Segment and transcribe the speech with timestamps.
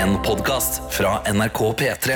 [0.00, 2.14] En podkast fra NRK P3.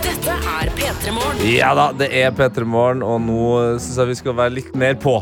[0.00, 1.44] Dette er P3 Morgen.
[1.44, 3.44] Ja da, det er P3 Morgen, og nå
[3.76, 5.18] syns jeg vi skal være litt mer på.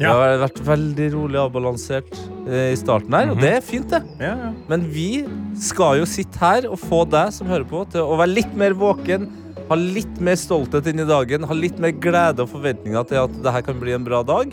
[0.00, 2.08] Det har vært veldig rolig avbalansert
[2.48, 4.00] eh, i starten her, og det er fint, det.
[4.16, 4.52] Ja, ja.
[4.72, 5.26] Men vi
[5.60, 8.72] skal jo sitte her og få deg som hører på, til å være litt mer
[8.80, 9.28] våken.
[9.66, 13.38] Ha litt mer stolthet inn i dagen, ha litt mer glede og forventninger til at
[13.42, 14.52] det her kan bli en bra dag.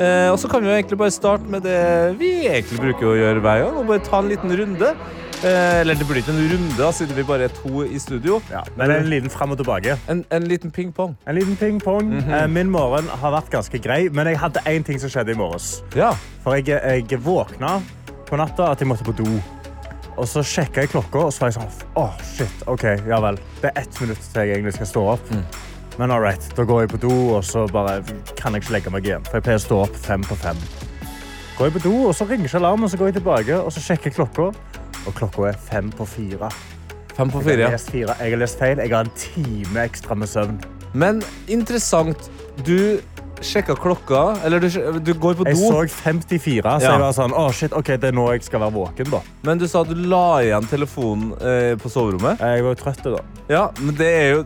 [0.00, 3.18] Eh, og så kan vi jo egentlig bare starte med det vi egentlig bruker å
[3.18, 4.94] gjøre hver gang, og bare ta en liten runde.
[5.44, 8.38] Eh, eller det blir ikke en runde, siden vi bare er to i studio.
[8.50, 9.98] Ja, men en liten frem og tilbake.
[10.08, 11.12] En, en liten ping-pong.
[11.28, 12.14] En liten ping-pong.
[12.22, 12.46] -hmm.
[12.46, 15.82] Min morgen har vært ganske grei, men jeg hadde én ting som skjedde i morges.
[15.96, 16.14] Ja.
[16.42, 17.82] For jeg, jeg våkna
[18.26, 19.28] på natta at jeg måtte på do.
[20.14, 23.38] Og så sjekka jeg klokka, og så var jeg sånn oh, shit, OK, ja vel.
[23.60, 25.32] Det er ett minutt til jeg egentlig skal stå opp.
[25.98, 28.00] Men all right, da går jeg på do, og så bare
[28.38, 29.26] kan jeg ikke legge meg igjen.
[29.28, 30.58] For jeg pleier å stå opp fem på fem.
[31.58, 33.82] Går jeg på do, og så ringer ikke alarmen, så går jeg tilbake, og så
[33.82, 34.48] sjekker jeg klokka.
[35.04, 36.50] Og klokka er fem på fire.
[37.14, 37.68] Fem på fire.
[37.78, 38.16] fire.
[38.18, 38.78] Jeg har lest feil.
[38.82, 40.58] Jeg har en time ekstra med søvn.
[40.94, 42.30] Men interessant.
[42.66, 42.98] Du
[43.40, 44.68] sjekka klokka, eller du,
[45.00, 45.50] du går på do.
[45.50, 46.90] Jeg så 54, så Ja.
[46.92, 49.20] jeg var sånn, å shit, ok, det er nå jeg skal være våken da.
[49.42, 52.38] men du sa du la igjen telefonen eh, på soverommet.
[52.40, 53.20] Jeg var jo trøtt da.
[53.48, 54.44] Ja, men det er jo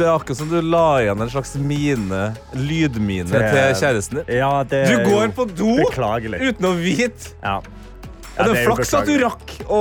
[0.00, 2.20] det er akkurat som du la igjen en slags mine,
[2.56, 4.36] lydmine Til- til kjæresten din.
[4.38, 6.40] Ja, det Du går jo på do Beklagelig.
[6.40, 7.34] uten å vite.
[7.42, 7.60] Ja.
[8.36, 9.80] Ja, det er flaks at du rakk å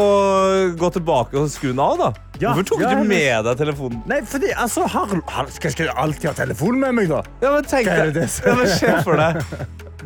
[0.80, 2.09] gå tilbake og skru den av, da.
[2.39, 4.00] Ja, Hvorfor tok ja, du med deg telefonen?
[4.08, 7.22] Nei, fordi, altså, har, har, skal, jeg alltid ha telefonen med meg da?
[7.44, 8.16] Ja, men tenk deg.
[8.16, 9.44] det Ja, men Se for deg.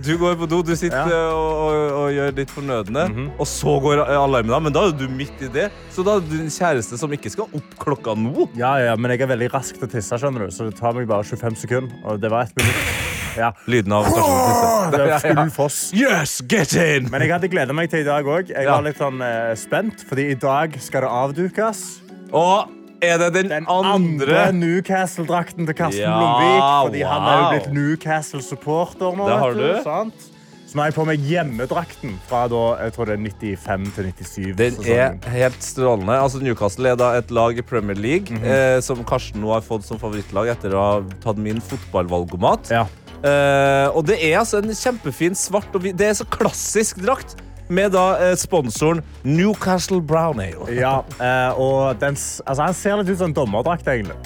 [0.03, 1.19] Du går på do, du sitter Ja.
[1.31, 3.05] Og, og, og gjør ditt fornødne,
[3.37, 4.63] og så går alarmen av.
[4.65, 5.69] Men da er du midt i det.
[5.93, 8.49] Så da er du en kjæreste som ikke skal opp klokka nå.
[8.59, 10.97] Ja, ja, men jeg er veldig rask til å tisse, skjønner du, så det tar
[10.97, 12.92] meg bare 25 sekunder, og det var ett minutt.
[13.37, 13.51] Ja.
[13.67, 15.79] Lyden av personen Det er full foss.
[15.97, 17.09] Yes, get in!
[17.11, 18.51] Men jeg hadde gledet meg til i dag òg.
[18.53, 21.83] Jeg var litt sånn eh, spent, fordi i dag skal det avdukes.
[22.33, 22.69] Og
[23.03, 26.61] er det den, Den andre, andre Newcastle-drakten til Karsten Ja, Blomvik.
[26.87, 27.49] Fordi han er jo wow.
[27.57, 29.25] blitt Newcastle-supporter nå.
[29.27, 29.83] Det har vet du.
[29.83, 30.29] sant?
[30.63, 34.07] Så nå har jeg på meg hjemmedrakten fra da, jeg tror det er 95 til
[34.09, 34.55] 97.
[34.57, 35.19] Den er sesongen.
[35.35, 36.15] helt strålende.
[36.23, 38.43] Altså, Newcastle er da et lag i Premier League Mhm.
[38.47, 42.71] eh, som Karsten nå har fått som favorittlag etter å ha tatt min fotballvalgomat.
[42.73, 42.87] Ja.
[43.23, 47.37] Eh, og det er altså en kjempefin svart og hvit Det er så klassisk drakt.
[47.71, 50.67] Med da eh, sponsoren Newcastle Brown Ale.
[50.83, 54.17] Ja, eh, og den, altså, han ser litt ut som en dommerdrakt, egentlig.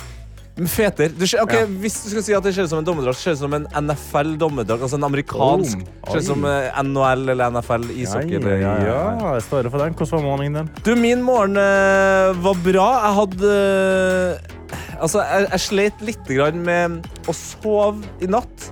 [0.57, 1.11] Men Feter.
[1.13, 1.67] Du, okay, Ja.
[1.83, 3.67] Hvis du skal si at det ser ut som en dommerdrakt, ser ut som en
[3.77, 4.87] NFL-dommerdrakt.
[4.87, 5.83] Altså en amerikansk.
[6.01, 6.47] Oh, Ser ut som
[6.89, 8.39] NHL eller NFL ishockey.
[8.41, 9.93] Ja, ja, ja, ja, jeg står for den.
[9.93, 10.71] Hvordan var morgenen din?
[10.81, 12.87] Du, min morgen eh, var bra.
[13.05, 14.55] Jeg hadde eh,
[14.97, 18.71] Altså, jeg, jeg slet litt grann med å sove i natt.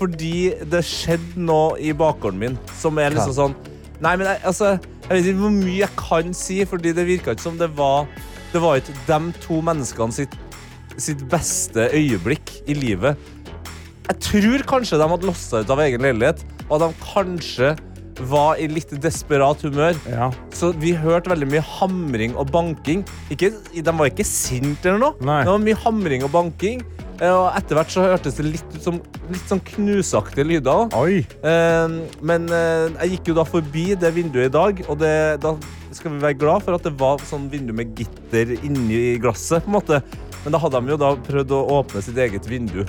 [0.00, 3.58] Fordi det skjedde noe i bakgården min som er liksom sånn
[4.00, 4.70] Nei, men jeg, altså,
[5.04, 8.06] jeg vet ikke hvor mye jeg kan si, fordi det virka ikke som det var
[8.54, 10.38] Det var ikke de to menneskene sitt,
[10.96, 13.20] sitt beste øyeblikk i livet.
[14.08, 17.68] Jeg tror kanskje de hadde lossa ut av egen leilighet, og at de kanskje
[18.28, 19.96] var i litt desperat humør.
[20.10, 20.30] Ja.
[20.56, 23.04] Så vi hørte veldig mye hamring og banking.
[23.32, 25.14] Ikke, de var ikke sinte eller noe.
[25.24, 25.40] Nei.
[25.46, 26.82] Det var mye hamring og banking.
[27.20, 28.96] Eh, Og etter hvert så hørtes det litt ut som
[29.28, 30.88] litt sånn knusaktige lyder.
[30.96, 31.20] Oi.
[31.44, 35.12] Eh, Men eh, jeg gikk jo da forbi det vinduet i dag, og det,
[35.44, 35.54] da
[35.92, 39.64] skal vi være glad for at det var sånn vindu med gitter inni glasset.
[39.66, 40.02] på en måte.
[40.44, 42.84] Men da hadde de jo da prøvd å åpne sitt eget vindu.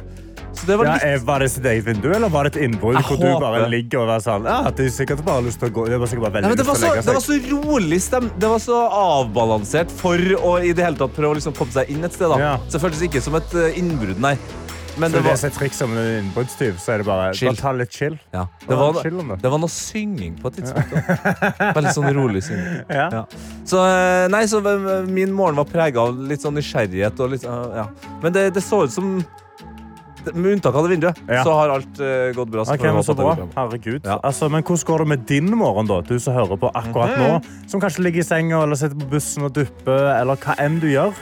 [0.53, 2.65] Så det var Ja, litt eh, var det sitt eget vindu, eller var det et
[2.67, 5.71] innbrudd hvor du bare ligger og er sånn Ja, det er sikkert bare lyst til
[5.71, 5.85] å gå.
[5.89, 8.27] Det var sikkert bare veldig ja, det, var så, å det var så rolig stem.
[8.37, 11.89] Det var så avbalansert for å i det hele tatt prøve å liksom komme seg
[11.93, 12.29] inn et sted.
[12.33, 12.41] da.
[12.41, 12.53] Ja.
[12.67, 14.35] Så det føltes ikke som et eh, innbrudd, nei.
[14.99, 17.55] Men det var, det er triks som en innbruddstyv, så er det bare Chill.
[17.57, 18.17] ta litt chill.
[18.35, 19.51] ja, det, var, det.
[19.53, 20.97] var noe synging på et tidspunkt.
[21.77, 22.81] Veldig sånn rolig synging.
[22.91, 23.07] Ja.
[23.13, 23.21] Ja.
[23.67, 24.59] Så, eh, nei, så
[25.07, 27.19] min morgen var prega av litt sånn nysgjerrighet.
[27.23, 27.87] Og litt, ja.
[28.23, 29.21] Men det, det så ut som
[30.33, 31.43] Med unntak av det vinduet, Ja.
[31.43, 32.63] så har alt uh, gått bra.
[32.65, 33.35] Så Ok, får jeg men så bra.
[33.57, 34.01] Herregud.
[34.05, 34.19] Ja.
[34.23, 36.01] Altså, men hvordan går det med din morgen, da?
[36.01, 37.41] Du som hører på akkurat nå.
[37.67, 40.87] Som kanskje ligger i senga eller sitter på bussen og dupper, eller hva enn du
[40.91, 41.13] gjør.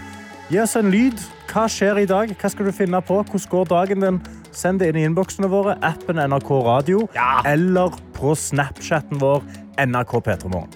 [0.49, 1.19] Gi oss en lyd.
[1.49, 2.29] Hva skjer i dag?
[2.41, 3.23] Hva skal du finne på?
[3.23, 4.19] Hvordan går dagen din?
[4.51, 7.03] Send det inn i innboksene våre, appen NRK Radio,
[7.45, 9.43] eller på Snapchatten vår
[9.85, 10.69] NRK P3morgen.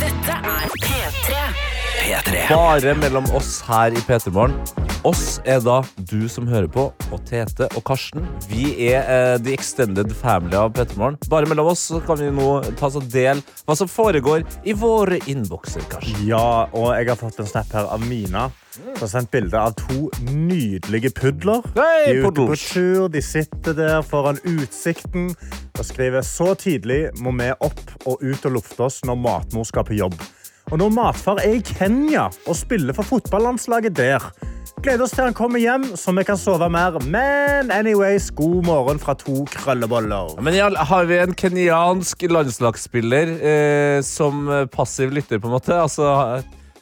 [0.00, 1.40] Dette er P3.
[2.06, 2.46] P3.
[2.54, 4.85] Bare mellom oss her i P3 Morgen.
[5.06, 5.80] Oss er da
[6.10, 8.24] du som hører på, og Tete og Karsten.
[8.50, 11.18] Vi er eh, the extended family av Pettermorgen.
[11.30, 12.48] Bare mellom oss så kan vi nå
[12.78, 16.24] ta oss del hva som foregår i våre innbokser, Karsten.
[16.26, 18.48] Ja, og jeg har fått en snap her av Mina.
[18.76, 21.62] Som har sendt bilde av to nydelige pudler.
[21.78, 25.30] Hei, de er ute på tur, de sitter der foran utsikten
[25.76, 29.86] og skriver så tidlig må vi opp og ut og lufte oss når matmor skal
[29.86, 30.18] på jobb.
[30.72, 34.30] Og når matfar er i Kenya og spiller for fotballandslaget der.
[34.84, 36.98] Gleder oss til han kommer hjem, så vi kan sove mer.
[37.10, 40.36] Men anyways, god morgen fra to krølleboller.
[40.44, 44.44] Men ja, har vi en kenyansk landslagsspiller eh, som
[44.74, 45.74] passiv lytter, på en måte?
[45.80, 46.06] Altså,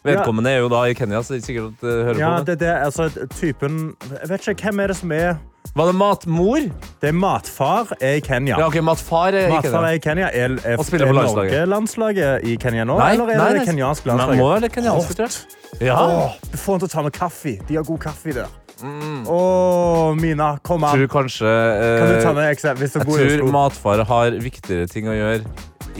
[0.04, 2.44] vedkommende er jo da i Kenya, så det er sikkert at eh, hører Ja, på.
[2.50, 2.58] Det.
[2.58, 3.78] det, det, altså, typen
[4.10, 5.36] Jeg vet ikke, hvem er det som er
[5.74, 6.66] Var det matmor?
[7.02, 8.58] Det er matfar er i Kenya.
[8.60, 9.88] Ja, ok, matfar er Matfar Kenya.
[9.88, 10.26] er i Kenya.
[10.30, 12.44] Er, er, Og spiller er på landslaget.
[12.46, 13.64] I Kenya nå, Nei, eller er nei, det nei.
[13.64, 14.42] det kenyanske Men landslaget?
[14.42, 15.88] må være det kenyanske, tror jeg.
[15.88, 15.96] Ja.
[16.04, 17.56] Åh, du får han til å ta med kaffe.
[17.66, 18.52] De har god kaffe der.
[18.84, 20.94] Åh, Mina, kom an.
[20.98, 23.52] Tror kanskje eh, Kan du ta med eksempel hvis du Jeg bor i tror Oslo?
[23.54, 25.42] matfar har viktigere ting å gjøre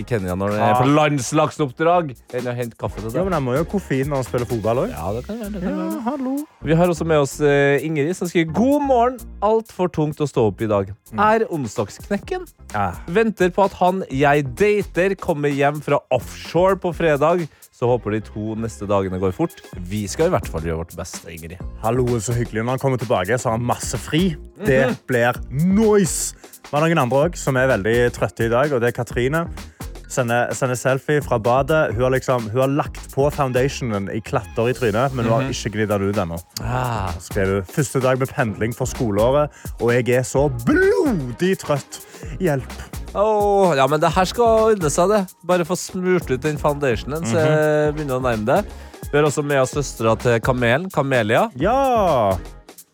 [0.00, 3.18] i Kenya når det er på landslagsoppdrag, enn å hente kaffe til deg.
[3.20, 4.92] Ja, men Han må jo ha koffein når han spiller fotball òg.
[4.94, 5.52] Ja, det kan være.
[5.54, 6.00] Det kan være.
[6.08, 6.34] hallo.
[6.64, 9.18] Vi har også med oss eh, Ingrid, som skriver God morgen.
[9.44, 10.94] Altfor tungt å stå opp i dag.
[11.14, 12.46] Er onsdagsknekken?
[12.74, 12.90] Ja.
[13.14, 17.46] Venter på at han jeg dater, kommer hjem fra offshore på fredag.
[17.74, 19.58] Så håper de to neste dagene går fort.
[19.90, 21.58] Vi skal i hvert fall gjøre vårt beste, Ingrid.
[21.82, 22.62] Hallo, så hyggelig.
[22.62, 24.28] Når han kommer tilbake, så har han masse fri.
[24.62, 26.36] Det blir noise.
[26.64, 29.42] Det har noen andre også, som er veldig trøtte i dag, og det er Katrine.
[30.14, 31.88] Sender, sender selfie fra badet.
[31.96, 35.48] Hun har, liksom, hun har lagt på foundationen i klatter i trynet, men hun har
[35.50, 36.38] ikke gnidd den ut ennå.
[36.62, 39.50] Ah, Skrev hun, Første dag med pendling for skoleåret,
[39.80, 41.98] og jeg er så blodig trøtt.
[42.38, 42.76] Hjelp.
[43.14, 45.20] Oh, ja, men det her skal ordne seg, det.
[45.46, 48.60] Bare få smurt ut den foundationen, så jeg begynner å nærme det.
[49.10, 51.48] Vi har også med oss søstera til Kamelen, Kamelia.
[51.58, 52.34] Ja.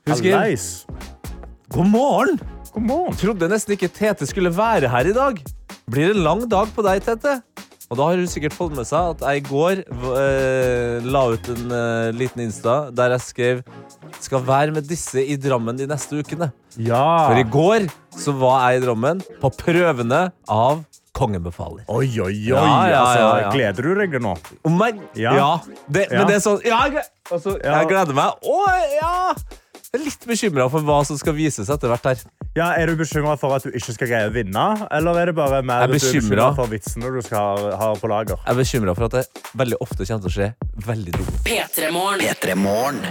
[0.08, 0.34] Husker?
[0.38, 0.66] Hallais.
[1.72, 2.40] God morgen!
[2.74, 3.16] God morgen.
[3.20, 5.40] Trodde nesten ikke Tete skulle være her i dag.
[5.90, 7.40] Blir en lang dag på deg, Tete.
[7.90, 11.48] Og da har hun sikkert fått med seg at jeg i går eh, la ut
[11.50, 13.62] en eh, liten Insta der jeg skrev
[14.22, 16.52] skal være med disse i Drammen de neste ukene.
[16.78, 17.02] Ja.
[17.26, 20.84] For i går så var jeg i Drammen på prøvene av
[21.18, 21.82] Kongen befaler.
[21.90, 22.52] Oi, oi, oi.
[22.54, 23.50] Ja, ja, altså.
[23.56, 24.36] Gleder du deg nå?
[24.70, 25.56] Om jeg, ja.
[25.90, 26.06] Det.
[26.14, 28.46] Men det er sånn Ja, jeg, altså, jeg gleder meg.
[28.46, 28.60] Å,
[28.94, 29.16] ja!
[29.90, 32.20] Jeg er litt bekymra for hva som skal vises etter hvert her.
[32.54, 34.66] Ja, er du bekymra for at du ikke skal greie å vinne?
[34.86, 37.90] Eller er det bare mer er at du er bekymret for vitsene du skal ha,
[37.98, 38.38] på lager?
[38.38, 40.48] Jeg er bekymra for at det veldig ofte kommer til å skje
[40.86, 41.42] veldig dumt.
[41.42, 42.22] P3morgen.
[42.22, 43.02] P3 Morgen.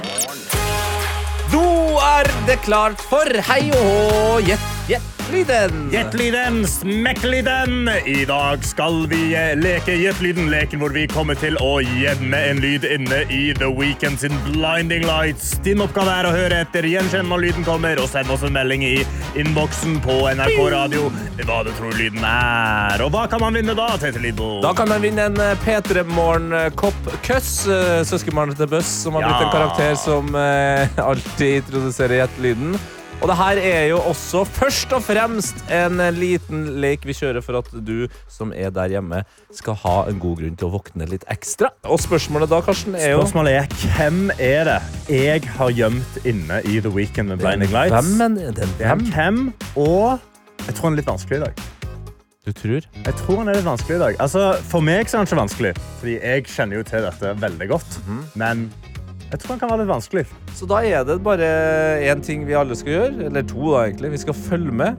[1.51, 1.67] Nå
[2.15, 5.89] er det klart for hei og hå, gjett, gjett lyden.
[5.91, 7.89] Gjett-lyden, smekk-lyden!
[8.05, 12.61] I dag skal vi eh, leke Gjett-lyden, leken hvor vi kommer til å gjemme en
[12.63, 15.51] lyd inne i The Weekend sin Blinding Lights.
[15.65, 18.85] Din oppgave er å høre etter, gjenkjenne når lyden kommer, og send oss en melding
[18.87, 18.95] i
[19.39, 21.09] innboksen på NRK Radio
[21.47, 23.01] hva du tror lyden er.
[23.05, 24.59] Og hva kan man vinne da, Tete Lidbo?
[24.65, 29.27] Da kan man vinne en eh, P3 Morgen-kopp Køss, eh, søskenbarnet til Bøss, som har
[29.27, 30.31] blitt en karakter som
[31.09, 32.79] alltid introduserer gjettelyden.
[33.19, 37.59] Og det her er jo også først og fremst en liten lek vi kjører for
[37.59, 41.25] at du som er der hjemme, skal ha en god grunn til å våkne litt
[41.31, 41.67] ekstra.
[41.83, 44.77] Og spørsmålet da, Karsten, er jo Spørsmålet er hvem er det
[45.11, 47.97] jeg har gjemt inne i The Weekend med Blinding Lights?
[48.15, 48.39] Hvem?
[48.39, 49.03] er Det er hvem?
[49.11, 49.41] hvem,
[49.75, 50.19] og
[50.63, 51.63] jeg tror han er litt vanskelig i dag.
[52.47, 52.85] Du tror?
[53.03, 54.21] Jeg tror han er litt vanskelig i dag.
[54.23, 57.99] Altså, for meg er han ikke vanskelig, fordi jeg kjenner jo til dette veldig godt.
[58.39, 58.69] Men
[59.29, 60.23] jeg tror den kan være litt vanskelig.
[60.57, 61.49] Så da er det bare
[62.09, 64.11] én ting vi alle skal gjøre, eller to, da egentlig.
[64.15, 64.97] Vi skal følge med,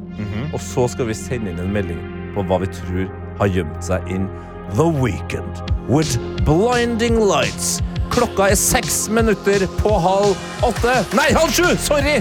[0.55, 2.00] og så skal vi sende inn en melding
[2.37, 3.09] på hva vi tror
[3.40, 4.28] har gjemt seg inn
[4.76, 6.14] The Weekend with
[6.47, 7.81] Blinding Lights.
[8.11, 10.95] Klokka er seks minutter på halv åtte.
[11.19, 11.66] Nei, halv sju!
[11.78, 12.21] Sorry!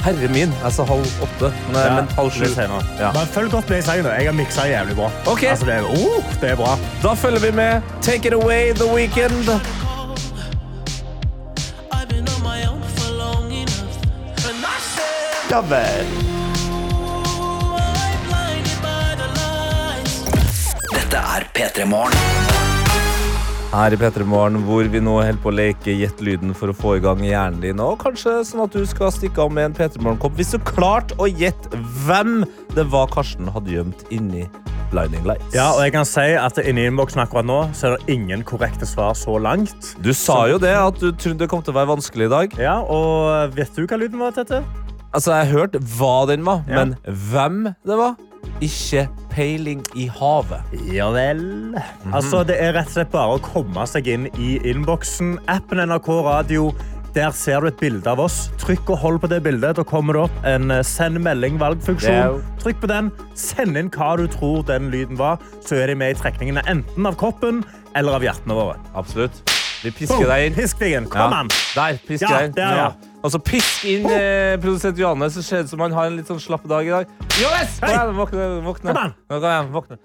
[0.00, 1.50] Herre min, jeg sa halv åtte.
[1.74, 2.46] Nei, Ja, men halv sju.
[2.56, 3.10] Ja.
[3.12, 4.08] Men følg godt med i sangen.
[4.08, 5.10] Jeg har miksa jævlig bra.
[5.28, 5.44] Ok.
[5.52, 6.72] Altså, det, er, oh, det er bra.
[7.04, 7.82] Da følger vi med.
[8.00, 9.52] Take it away, The Weekend.
[15.50, 16.06] Lights.
[20.92, 22.14] Dette er P3 Morgen.
[23.70, 26.74] Her i P3 Morgen, hvor vi nå holder på å leke Gjett lyden for å
[26.74, 27.82] få i gang hjernen din.
[27.82, 31.14] Og kanskje sånn at du skal stikke av med en P3 Morgen-kopp hvis du klarte
[31.18, 32.44] å gjette hvem
[32.76, 34.46] det var Karsten hadde gjemt inni
[34.90, 35.54] Blinding Lights.
[35.54, 38.86] Ja, og jeg kan si at Inni innboksen akkurat nå så er det ingen korrekte
[38.90, 39.94] svar så langt.
[40.02, 42.58] Du sa jo det, at du trodde det kom til å være vanskelig i dag.
[42.58, 44.64] Ja, og Vet du hva lyden var, Tete?
[45.12, 46.84] Altså, Jeg hørte hva den var, Ja.
[46.84, 48.14] men hvem det var,
[48.62, 50.62] ikke peiling i havet.
[50.92, 51.74] Ja vel.
[52.12, 55.38] Altså, Det er rett og slett bare å komme seg inn i innboksen.
[55.48, 56.72] Appen NRK Radio
[57.12, 58.50] Der ser du et bilde av oss.
[58.58, 59.74] Trykk og hold på det bildet.
[59.74, 62.36] Da kommer det opp en eh, send melding-valgfunksjon.
[62.62, 63.10] Trykk på den.
[63.34, 65.40] Send inn hva du tror den lyden var.
[65.66, 67.64] Så er de med i trekningene enten av kroppen
[67.98, 68.76] eller av hjertene våre.
[68.94, 69.42] Absolutt.
[69.82, 70.54] Vi pisker deg inn.
[70.54, 71.06] Pisk deg inn.
[71.10, 71.42] Kom Ja.
[71.74, 72.52] Der, pisk Ja, deg inn.
[72.54, 72.92] der, ja.
[73.20, 76.16] Og så pisk inn eh, produsent Johannes, så ser det ut som han har en
[76.16, 77.10] litt sånn slapp dag i dag.
[77.40, 77.74] Johannes!
[77.82, 78.46] Kom igjen, våkne.
[78.64, 78.94] våkne.
[79.28, 79.98] Kom igjen, våkne.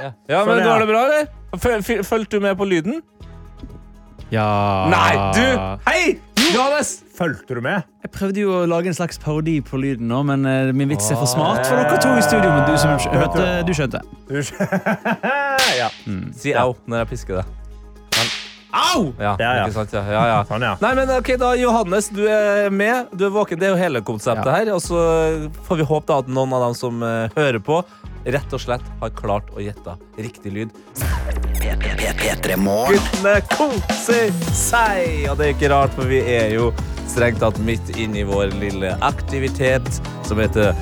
[0.00, 0.62] Ja, ja men.
[0.64, 1.28] Går det bra, eller?
[1.60, 3.02] Føl- Fulgte du med på lyden?
[4.32, 4.44] Ja
[4.90, 5.44] Nei, du!
[5.86, 6.16] Hei!
[6.54, 7.02] Johannes!
[7.16, 7.84] Fulgte du med?
[8.04, 11.06] Jeg prøvde jo å lage en slags parodi på lyden nå, men eh, min vits
[11.12, 12.50] er for smart for dere to i studio.
[12.50, 14.02] Men du som hørte, du skjønte.
[15.76, 15.88] Ja.
[16.38, 17.54] Si au når jeg pisker deg.
[18.76, 19.06] Au!
[19.18, 19.66] Ja, Ja, ja.
[19.66, 19.92] ikke sant?
[19.96, 20.40] Ja, ja, ja.
[20.48, 20.74] Sånn, ja.
[20.84, 23.08] Nei, men ok, da, Johannes, du er med.
[23.16, 23.58] Du er våken.
[23.60, 24.56] Det er jo hele konseptet Ja.
[24.60, 24.72] her.
[24.76, 24.98] Og så
[25.68, 27.80] får vi håpe da at noen av dem som uh, hører på,
[28.26, 30.76] rett og slett har klart å gjette riktig lyd.
[31.66, 32.98] P3 Morgen.
[32.98, 35.26] Guttene koser seg!
[35.30, 36.70] Og det er ikke rart, for vi er jo
[37.10, 40.74] strengt tatt midt inn i vår lille aktivitet som heter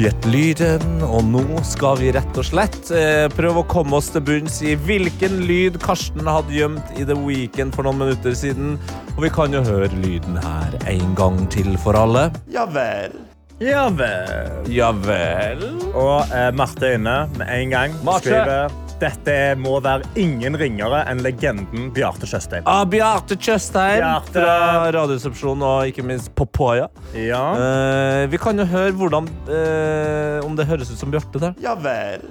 [0.00, 1.02] Gjett lyden.
[1.04, 4.72] Og nå skal vi rett og slett eh, prøve å komme oss til bunns i
[4.86, 8.78] hvilken lyd Karsten hadde gjemt i The Weekend for noen minutter siden.
[9.16, 12.30] Og vi kan jo høre lyden her en gang til for alle.
[12.54, 13.18] Ja vel.
[13.60, 14.70] Ja vel.
[14.72, 15.66] Ja vel.
[15.92, 18.00] Og eh, Marte er inne med en gang.
[18.06, 18.30] Marte.
[18.30, 22.66] Skriver dette må være ingen ringere enn legenden Bjarte Tjøstheim.
[22.68, 24.34] Ah, Bjarte Tjøstheim Bjarte.
[24.36, 26.90] fra Radioresepsjonen og ikke minst Popoya.
[27.16, 27.42] Ja.
[27.56, 31.58] Uh, vi kan jo høre hvordan, uh, om det høres ut som Bjarte der.
[31.62, 32.28] ja vel.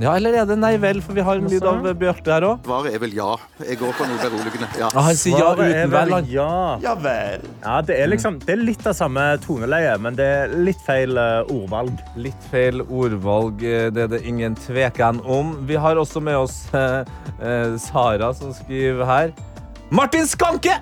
[0.00, 2.62] Ja, eller er det nei vel, for vi har en lyd av Bjarte her òg.
[2.64, 3.34] Svaret er vel ja.
[3.60, 4.68] Jeg går for noe beroligende.
[4.80, 4.88] Ja.
[4.94, 6.14] Ja, han sier ja Svaret er uten vel vel.
[6.16, 6.30] han.
[6.32, 6.54] Ja.
[6.80, 7.44] ja vel.
[7.60, 11.20] Ja, det er liksom Det er litt av samme toneleie, men det er litt feil
[11.20, 12.00] eh, ordvalg.
[12.16, 15.54] Litt feil ordvalg, eh, det er det ingen tvekan om.
[15.68, 17.02] Vi har også med oss eh,
[17.42, 19.34] eh, Sara, som skriver her.
[19.92, 20.78] Martin Skanke!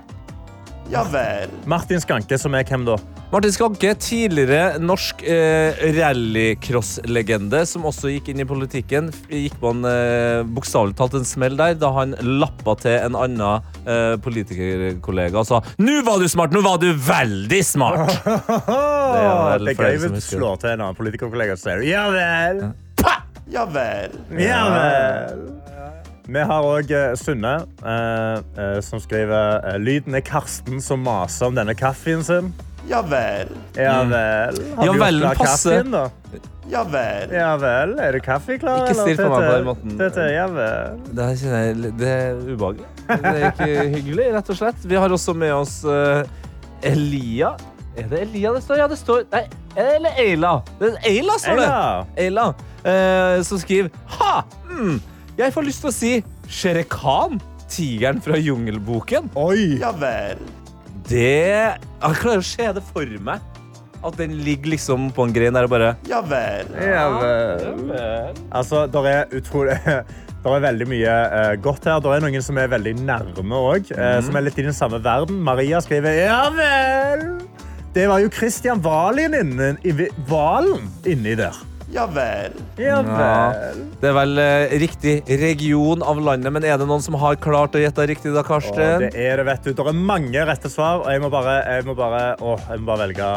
[0.90, 1.50] Ja vel.
[1.70, 2.96] Martin Skanke, som er hvem da?
[3.30, 9.12] Martin Skanke, tidligere norsk eh, rallycross-legende, som også gikk inn i politikken.
[9.30, 14.16] Gikk en eh, bokstavelig talt en smell der da han lappa til en annen eh,
[14.24, 16.50] politikerkollega og sa Nå var du smart!
[16.50, 18.10] Nå var du veldig smart!
[18.26, 22.08] Det er er gøy å hvis du slår til en annen politikerkollega og sier ja
[22.10, 22.64] vel.
[22.98, 23.20] Pah!
[23.50, 24.16] Ja vel.
[24.42, 25.44] Ja vel.
[26.30, 31.56] Vi har òg Sunne, eh, eh, som skriver eh, lyden er Karsten som maser om
[31.58, 32.52] denne kaffen sin.
[32.90, 33.50] Ja vel.
[33.78, 34.56] Ja vel.
[34.76, 36.04] Har Ja du gjort klar kaffen, da?
[36.70, 37.32] Ja vel.
[37.34, 37.92] Ja vel.
[38.02, 38.82] Er du kaffe klar?
[38.84, 39.94] Ikke eller, still for meg på den måten.
[39.98, 41.00] Tete, ja vel.
[41.14, 42.88] Det her kjenner jeg Det er ubehagelig.
[43.10, 44.84] Det er ikke hyggelig, rett og slett.
[44.90, 46.22] Vi har også med oss uh,
[46.86, 47.52] Elia.
[47.98, 48.78] Er det Elia det står?
[48.84, 49.42] Ja, det står Nei,
[49.78, 50.52] eller Eila.
[50.78, 51.68] Det er Eila, står det.
[51.70, 52.10] Eila.
[52.26, 52.46] Eila.
[52.90, 54.36] eh, som skriver Ha!
[54.70, 55.00] Mm,
[55.38, 56.12] jeg får lyst til å si
[56.50, 57.38] Shere Khan.
[57.70, 59.28] Tigeren fra Jungelboken.
[59.38, 59.76] Oi.
[59.82, 60.38] Ja vel.
[61.08, 63.46] Det Jeg klarer å se det for meg.
[64.00, 66.70] At den ligger liksom på en grein der og bare Ja vel.
[66.80, 68.36] Ja vel.
[68.48, 69.76] Altså, der er utrolig
[70.40, 71.98] Det er veldig mye uh, godt her.
[72.00, 73.90] Det er noen som er veldig nærme òg.
[74.24, 75.42] Som er litt i den samme verden.
[75.44, 77.26] Maria skriver ja vel.
[77.92, 81.58] Det var jo Christian Valen inni, inni, Valen inni der.
[81.90, 82.52] Ja vel.
[82.78, 83.74] Ja Ja.
[84.00, 87.74] Det er vel eh, riktig region av landet, men er det noen som har klart
[87.74, 88.78] å gjette riktig, da, Karsten?
[88.78, 89.08] Karsten?
[89.10, 89.72] det er det, vet du.
[89.74, 92.92] Det er mange rette svar, og jeg må bare, jeg må bare, å, jeg må
[92.92, 93.30] bare velge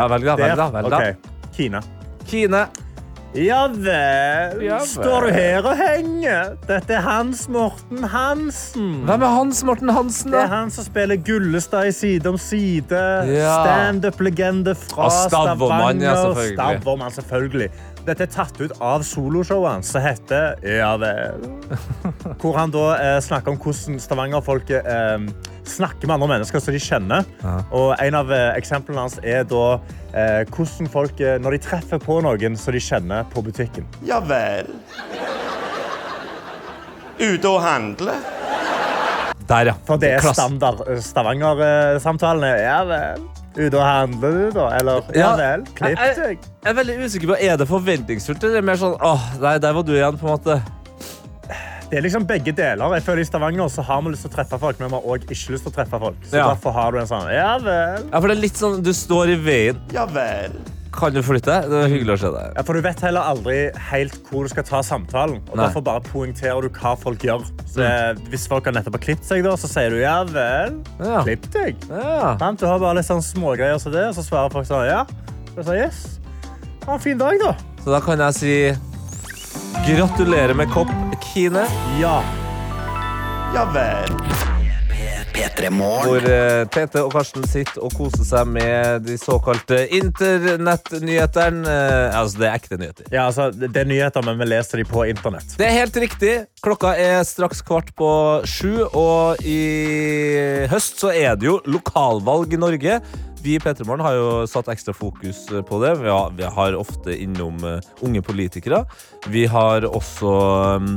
[0.00, 1.02] Ja, velg da, velg da, velg da.
[1.02, 1.52] Ok.
[1.58, 1.82] Kine.
[2.28, 2.64] Kine.
[3.36, 4.62] Ja vel.
[4.64, 4.86] Ja vel.
[4.88, 6.54] Står du her og henger?
[6.68, 9.02] Dette er Hans Morten Hansen.
[9.08, 13.02] Hvem er Hans Morten Hansen, Det er han som spiller Gullestad i Side om side.
[13.28, 13.52] Ja.
[13.66, 16.32] Standup-legende fra Stavanger.
[16.54, 17.70] Stavåmann, selvfølgelig.
[18.08, 21.42] Dette er tatt ut av soloshowet hans, som heter Ja vel.
[22.40, 25.26] Hvor han da eh, snakker om hvordan stavangerfolket eh,
[25.68, 27.28] snakker med andre mennesker som de kjenner.
[27.76, 29.64] Og en av eh, eksemplene hans er da
[30.16, 33.84] eh, hvordan folk eh, når de treffer på noen som de kjenner på butikken.
[34.08, 34.72] Ja vel.
[37.18, 38.14] Ute og handle?
[39.48, 39.74] Der, ja.
[39.88, 42.50] For det er Klass- standard eh, Stavanger-samtalene.
[42.62, 43.28] Ja vel.
[43.58, 44.68] Ute og handler du, da?
[44.78, 46.38] Eller ja vel, klipp deg.
[46.62, 49.56] Jeg er veldig usikker på, Er det forventningsfullt, eller er det mer sånn åh, nei,
[49.58, 50.60] der var du igjen, på en måte?
[51.88, 52.94] Det er liksom begge deler.
[52.98, 55.06] Jeg føler I Stavanger så har vi lyst til å treffe folk, men vi har
[55.08, 56.18] også ikke lyst til å treffe folk.
[56.28, 56.48] Så Ja.
[56.52, 58.04] derfor har du en sånn Ja vel.
[58.12, 59.80] Ja, for det er litt sånn, Du står i veien.
[59.92, 60.52] Ja vel.
[60.98, 61.60] Kan du flytte?
[61.70, 62.56] Det er hyggelig å se deg.
[62.56, 63.56] Ja, for du vet heller aldri
[63.90, 65.38] helt hvor du skal ta samtalen.
[65.46, 65.68] Og Nei.
[65.68, 67.44] Derfor bare poengterer du hva folk gjør.
[67.70, 68.24] Så mm.
[68.32, 70.80] Hvis folk har nettopp har klippet seg, da, så sier du ja vel.
[70.98, 71.22] Ja.
[71.22, 71.78] Klipp deg.
[71.86, 72.34] Ja.
[72.58, 75.04] Du har bare litt sånn smågreier som det, og så svarer folk sånn ja.
[75.54, 76.02] Så yes.
[76.86, 77.54] Ha en fin dag, da.
[77.84, 78.54] Så da kan jeg si
[79.86, 80.90] gratulerer med kopp,
[81.30, 81.66] Kine.
[82.02, 82.18] Ja.
[83.54, 84.47] Ja vel.
[85.38, 86.02] P3 Morgen.
[86.08, 91.62] Hvor eh, Tete og Karsten sitter og koser seg med de såkalte internettnyhetene.
[91.62, 93.06] Eh, altså, det er ekte nyheter.
[93.12, 95.54] Ja, altså, det er nyheter, men vi leser de på internett.
[95.60, 96.32] Det er helt riktig.
[96.64, 98.10] Klokka er straks kvart på
[98.50, 102.98] sju, og i høst så er det jo lokalvalg i Norge.
[103.38, 105.94] Vi i P3 Morgen har jo satt ekstra fokus på det.
[106.02, 108.82] Vi har, vi har ofte innom eh, unge politikere.
[109.30, 110.34] Vi har også
[110.82, 110.94] mm,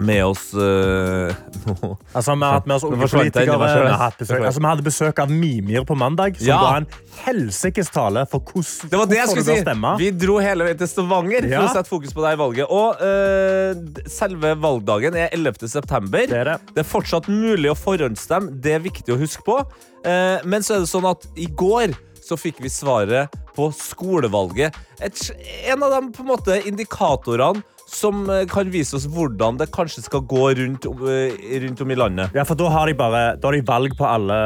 [0.00, 1.30] med oss uh,
[2.16, 3.56] Altså, vi har hatt med oss unge politikere.
[3.60, 6.58] Vi altså, vi hadde besøk av Mimir på mandag, som Ja.
[6.64, 6.86] ga en
[7.24, 9.60] helsikes tale for hvordan Det var det jeg skulle si.
[9.62, 9.94] stemme.
[10.00, 11.60] Vi dro hele veien til Stavanger Ja.
[11.60, 12.66] for å sette fokus på det i valget.
[12.70, 15.68] Og uh, selve valgdagen er 11.
[15.68, 16.26] september.
[16.26, 16.58] Det er det.
[16.74, 18.60] Det er fortsatt mulig å forhåndsstemme.
[18.60, 19.60] Det er viktig å huske på.
[20.06, 21.92] Uh, men så er det sånn at i går
[22.24, 24.76] så fikk vi svaret på skolevalget.
[25.02, 25.22] Et,
[25.72, 30.04] en av de på en måte indikatorene som eh, kan vise oss hvordan det kanskje
[30.06, 32.30] skal gå rundt, eh, rundt om i landet.
[32.36, 34.36] Ja, for da har, de bare, da har de valg på alle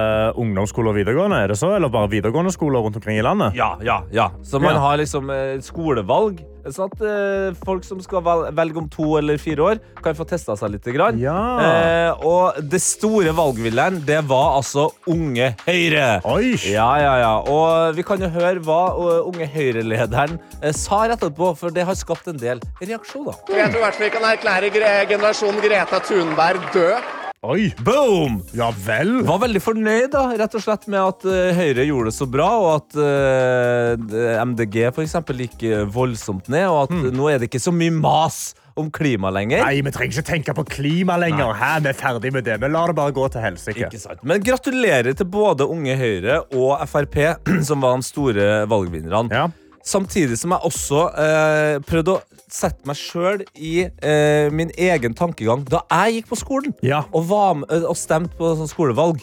[0.40, 1.74] ungdomsskoler og videregående, er det så?
[1.76, 3.54] Eller bare videregående skoler rundt omkring i landet?
[3.58, 4.30] Ja, ja, ja.
[4.42, 4.80] Så man Ja.
[4.80, 6.40] har liksom eh, skolevalg.
[6.71, 10.26] Sånn at eh, folk som skal vel velge om to eller fire år, kan få
[10.28, 10.83] testa seg litt.
[10.85, 11.16] Grann.
[11.18, 11.35] Ja.
[11.64, 16.21] Eh, og det store valgvilleren, det var altså Unge Høyre.
[16.28, 16.54] Oi!
[16.68, 17.33] Ja, ja, ja.
[17.50, 21.87] Og vi kan jo høre hva eh, Unge Høyre-lederen eh, sa rett etterpå, for det
[21.88, 23.40] har skapt en del reaksjoner.
[23.49, 27.12] Jeg tror i hvert fall vi kan erklære gre generasjon Greta Thunberg død.
[27.44, 27.74] Oi!
[27.84, 28.38] Boom!
[28.56, 29.18] Ja vel!
[29.28, 32.46] Var veldig fornøyd da, rett og slett med at eh, Høyre gjorde det så bra,
[32.56, 37.50] og at uh, MDG for eksempel gikk eh, voldsomt ned, og at nå er det
[37.50, 39.60] ikke så mye mas om klima lenger.
[39.60, 41.52] Nei, vi trenger ikke tenke på klima lenger.
[41.60, 42.56] Her, vi er ferdig med det.
[42.62, 43.92] Vi lar det bare gå til helsike.
[44.24, 47.20] Men gratulerer til både Unge Høyre og Frp,
[47.68, 49.28] som var de store valgvinnerne.
[49.28, 49.50] Ja.
[49.84, 55.64] Samtidig som jeg også eh, prøvde å sette meg sjøl i eh, min egen tankegang
[55.66, 57.02] da jeg gikk på skolen Ja.
[57.11, 59.23] og, var og stemte på sånn skolevalg.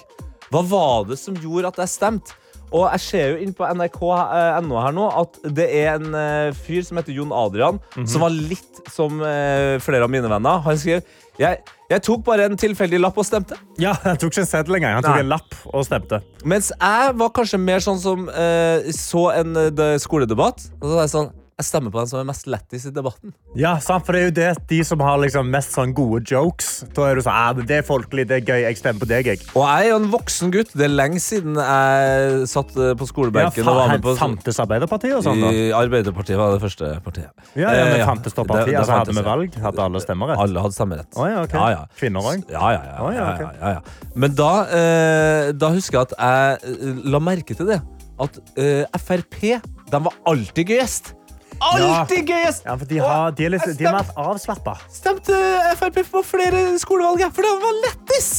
[0.52, 2.36] Hva var det som gjorde at jeg stemte?
[2.72, 6.86] Og jeg ser jo inn på nrk.no her nå at det er en eh, fyr
[6.88, 10.62] som heter Jon Adrian, som var litt som eh, flere av mine venner.
[10.64, 11.04] Han skrev
[11.42, 11.60] jeg,
[11.90, 13.58] jeg tok bare en tilfeldig lapp og stemte.
[13.82, 14.98] Ja, Han tok ikke en seddel engang.
[15.00, 15.24] Han tok Nei.
[15.26, 16.20] en lapp og stemte.
[16.48, 20.68] Mens jeg var kanskje mer sånn som uh, så en eh, skoledebatt.
[20.80, 23.34] Og så var jeg sånn Jeg stemmer på den som er mest lættis i debatten.
[23.60, 26.70] Ja, sant, for det er jo det de som har liksom mest sånn gode jokes.
[26.96, 29.44] Da er du sånn, det er folkelig, det er gøy, jeg stemmer på deg, jeg.
[29.54, 30.72] Og jeg er jo en voksen gutt.
[30.74, 34.58] Det er lenge siden jeg satt på på Ja, skolebenken og var med på fantes
[34.64, 35.52] Arbeiderpartiet og sånn da?
[35.54, 37.30] I Arbeiderpartiet var det første partiet.
[37.54, 38.74] Ja, ja, men Eh, fantes da det- parti?
[38.82, 39.54] Altså, hadde vi valg?
[39.68, 40.38] Hadde alle stemmerett?
[40.40, 41.14] Alle hadde stemmerett.
[41.16, 41.54] Oh, ja, ok.
[41.54, 41.86] Ja, ja.
[42.00, 42.44] Kvinner òg?
[42.50, 43.12] Ja, ja, ja.
[43.12, 43.80] Ja, ja, ja, ja.
[44.16, 47.82] Men da, eh, da husker jeg at jeg eh, la merke til det.
[48.22, 49.62] At eh, Frp
[49.92, 51.14] de var alltid gøyest.
[51.62, 52.66] Alltid gøyest!
[52.66, 54.74] Ja, for de, har, de er litt, de er mer avslappa.
[54.90, 55.36] stemte
[55.78, 58.30] Frp på flere skolevalg, for det var lettis!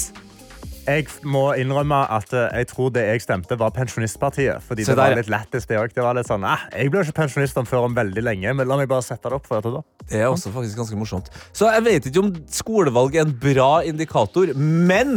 [0.83, 4.59] Jeg må innrømme at eh, jeg tror det jeg stemte, var Pensjonistpartiet.
[4.67, 5.91] Fordi det var litt lettest, det òg.
[5.95, 8.89] Det sånn eh, Jeg blir ikke pensjonist om før om veldig lenge, men la meg
[8.91, 9.83] bare sette det opp for dette da.
[10.11, 11.27] Det er også faktisk ganske morsomt.
[11.55, 15.09] Så jeg vet ikke om skolevalg er en bra indikator, men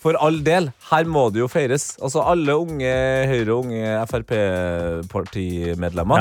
[0.00, 1.96] for all del, her må det jo feires.
[2.00, 2.92] Altså alle unge
[3.28, 6.18] Høyre og unge Frp-partimedlemmer.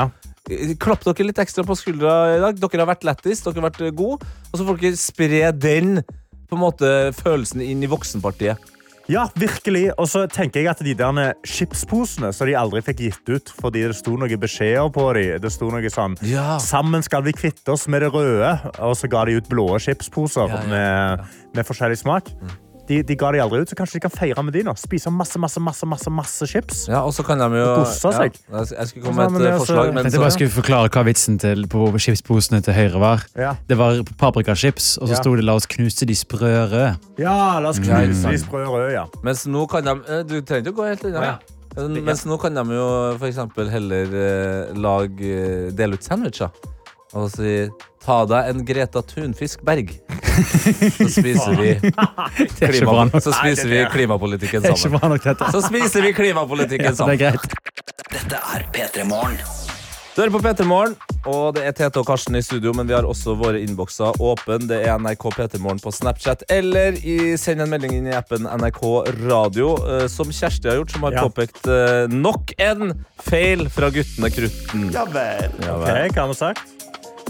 [0.83, 2.59] Klapp dere litt ekstra på skuldra i dag.
[2.59, 4.27] Dere har vært lættis, dere har vært gode.
[4.51, 6.01] Og så får dere spre den
[6.49, 8.71] på en måte følelsen inn i voksenpartiet.
[9.11, 9.89] Ja, virkelig.
[9.99, 13.83] Og så tenker jeg at de der chipsposene som de aldri fikk gitt ut fordi
[13.87, 15.41] det sto noen beskjeder på dem.
[15.43, 16.57] Det sto noe sånn Ja.
[16.63, 18.53] Sammen skal vi kvitte oss med det røde.
[18.79, 22.31] Og så ga de ut blå chipsposer Ja, ja, med, med forskjellig smak.
[22.87, 24.73] De, de ga de aldri ut, så kanskje de kan feire med de nå.
[24.75, 26.81] Spise masse, masse, masse, masse, masse chips.
[26.91, 28.35] Ja, og så kan de jo Gosse seg.
[28.51, 31.03] Ja, jeg- skulle komme med et eh, forslag, men Jeg så, bare skulle forklare hva
[31.07, 33.23] vitsen til på chipsposene til Høyre var.
[33.39, 35.21] Ja, Det var paprikachips, og så Ja.
[35.21, 36.97] sto det 'la oss knuse de sprø røde'.
[37.17, 39.05] ja la oss knuse de sprø røde, ja.
[39.23, 41.13] Mens nå kan de eh, Du trenger ikke å gå helt inn.
[41.13, 41.21] Ja.
[41.23, 41.87] Ja.
[41.87, 46.51] Mens nå kan de jo eksempel heller eh, lage eh, dele ut sandwicher.
[47.15, 47.69] Og si
[48.05, 49.93] ta deg en Greta Thunfisk Berg.
[50.97, 51.73] Så spiser vi,
[52.59, 55.19] klima, så spiser vi klimapolitikken sammen.
[55.53, 57.13] Så spiser vi klimapolitikken Ja, det sammen.
[57.13, 57.59] er greit.
[58.13, 59.37] Dette er P3 Morgen.
[60.13, 60.91] Du hører på P3 Morgen,
[61.25, 64.67] og det er Tete og Karsten i studio, men vi har også våre innbokser åpen.
[64.69, 68.45] Det er NRK P3 Morgen på Snapchat, eller i, send en melding inn i appen
[68.45, 68.83] NRK
[69.23, 71.23] Radio, eh, som Kjersti har gjort, som har Ja.
[71.25, 72.93] påpekt eh, nok en
[73.25, 74.85] feil fra guttene Krutten.
[74.93, 75.49] Ja vel.
[75.65, 76.13] Ja, Ok, vel.
[76.13, 76.79] hva har vi sagt?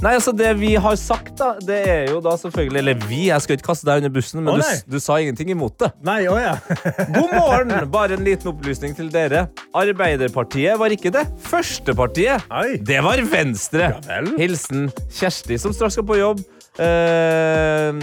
[0.04, 3.46] Nei, altså Det vi har sagt, da, det er jo da selvfølgelig Eller vi, jeg
[3.46, 5.90] skal ikke kaste deg under bussen, men Å, du, du sa ingenting imot det.
[6.04, 6.58] Nei, å ja.
[7.16, 7.72] God morgen!
[7.94, 9.46] Bare en liten opplysning til dere.
[9.78, 12.44] Arbeiderpartiet var ikke det første partiet.
[12.52, 12.82] Oi.
[12.84, 13.94] Det var Venstre.
[13.94, 14.34] Ja vel.
[14.40, 16.44] Hilsen Kjersti, som straks skal på jobb.
[16.74, 18.02] Uh,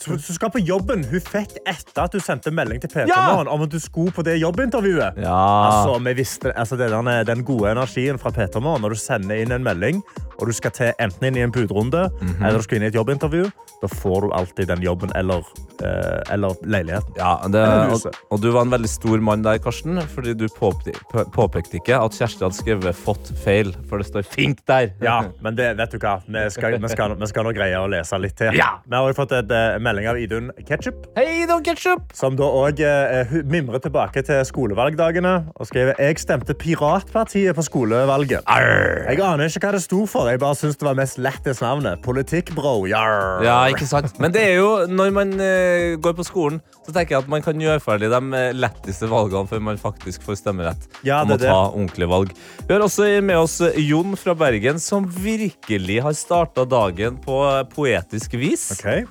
[0.00, 1.02] som du skal på jobben.
[1.10, 3.36] Hun fikk etter at du sendte melding til Peter Ja!
[3.40, 5.20] Om at du skulle på det jobbintervjuet.
[5.20, 5.36] Ja.
[5.68, 9.00] Altså, vi visste, altså det der, er den gode energien fra Peter Morgen når du
[9.00, 10.00] sender inn en melding,
[10.40, 12.42] og du skal til enten inn i en budrunde Mhm.
[12.44, 13.50] eller du skal inn i et jobbintervju,
[13.82, 15.44] da får du alltid den jobben eller,
[15.82, 17.14] eh, eller leiligheten.
[17.16, 20.94] Ja, det, og, og du var en veldig stor mann der, Karsten, fordi du påpe-
[21.32, 24.90] påpekte ikke at Kjersti hadde skrevet 'fått feil', for det står 'fink' der.
[25.02, 26.20] Ja, men det, vet du hva?
[26.26, 28.52] Vi skal, vi, skal, vi skal nå greie å lese litt til.
[28.54, 28.78] Ja.
[28.88, 32.12] Vi har jo fått en eh, melding av Idun Ketchup, Hei, Idun Ketchup!
[32.14, 38.42] som da òg eh, mimrer tilbake til skolevalgdagene og skriver jeg stemte Piratpartiet på skolevalget.
[38.46, 39.04] Arr.
[39.10, 40.29] Jeg aner ikke hva det sto for.
[40.30, 42.00] Jeg bare synes det var mest lettest navnet.
[42.04, 42.84] Politikk, bro.
[42.86, 44.14] Ja, ikke sant?
[44.22, 47.42] Men det er jo, når man uh, går på skolen, så tenker jeg at man
[47.42, 50.86] kan gjøre ferdig de letteste valgene før man faktisk får stemmerett.
[51.06, 51.50] Ja, om det å er det.
[51.50, 52.34] ta ordentlige valg.
[52.62, 57.40] Vi har også med oss Jon fra Bergen, som virkelig har starta dagen på
[57.74, 58.68] poetisk vis.
[58.78, 59.08] Ok.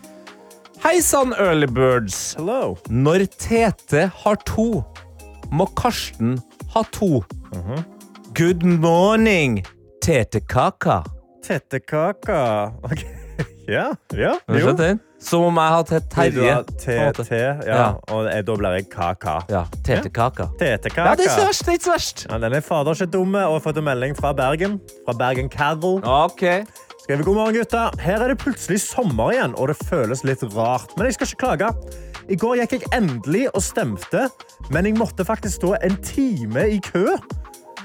[0.86, 2.36] Hei sann, early birds.
[2.40, 2.78] Hello.
[2.88, 4.70] Når Tete har to,
[5.52, 6.38] må Karsten
[6.76, 7.20] ha to.
[7.52, 7.84] Mhm.
[8.38, 9.64] Good morning,
[10.02, 11.04] Tete Kaka.
[11.44, 12.74] Tettekaka.
[12.84, 13.06] Ok.
[13.70, 14.32] Ja, ja.
[14.50, 14.72] Jo.
[15.22, 16.54] Som om jeg har hett Terje.
[16.82, 17.36] TT,
[17.68, 17.84] ja.
[18.10, 19.36] Og da blir jeg kaka.
[19.52, 20.48] Ja, Tete Kaka.
[20.58, 21.06] Tetekaka.
[21.06, 21.66] Ja, det er ikke verst.
[21.68, 22.24] Det er ikke verst.
[22.32, 24.80] Ja, den er fader ikke dumme, og har fått en melding fra Bergen.
[25.06, 26.02] Fra Bergen Carol.
[26.02, 26.42] Ok.
[27.04, 27.84] Skriver god morgen, gutta.
[28.02, 30.98] Her er det plutselig sommer igjen, og det føles litt rart.
[30.98, 31.70] Men jeg skal ikke klage.
[32.26, 34.26] I går gikk jeg endelig og stemte,
[34.74, 37.06] men jeg måtte faktisk stå en time i kø.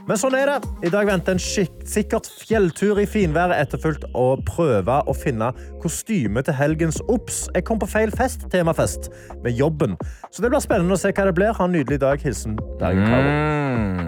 [0.04, 0.70] Men sånn er det.
[0.84, 5.48] I dag venter en sikkert fjelltur i finværet etterfulgt og prøve å finne
[5.80, 7.46] kostyme til helgens OBS.
[7.56, 9.08] Jeg kom på feil fest, temafest,
[9.44, 9.96] med jobben.
[10.28, 11.54] Så det blir spennende å se hva det blir.
[11.56, 12.20] Ha en nydelig dag.
[12.24, 13.32] Hilsen Bergen Karo.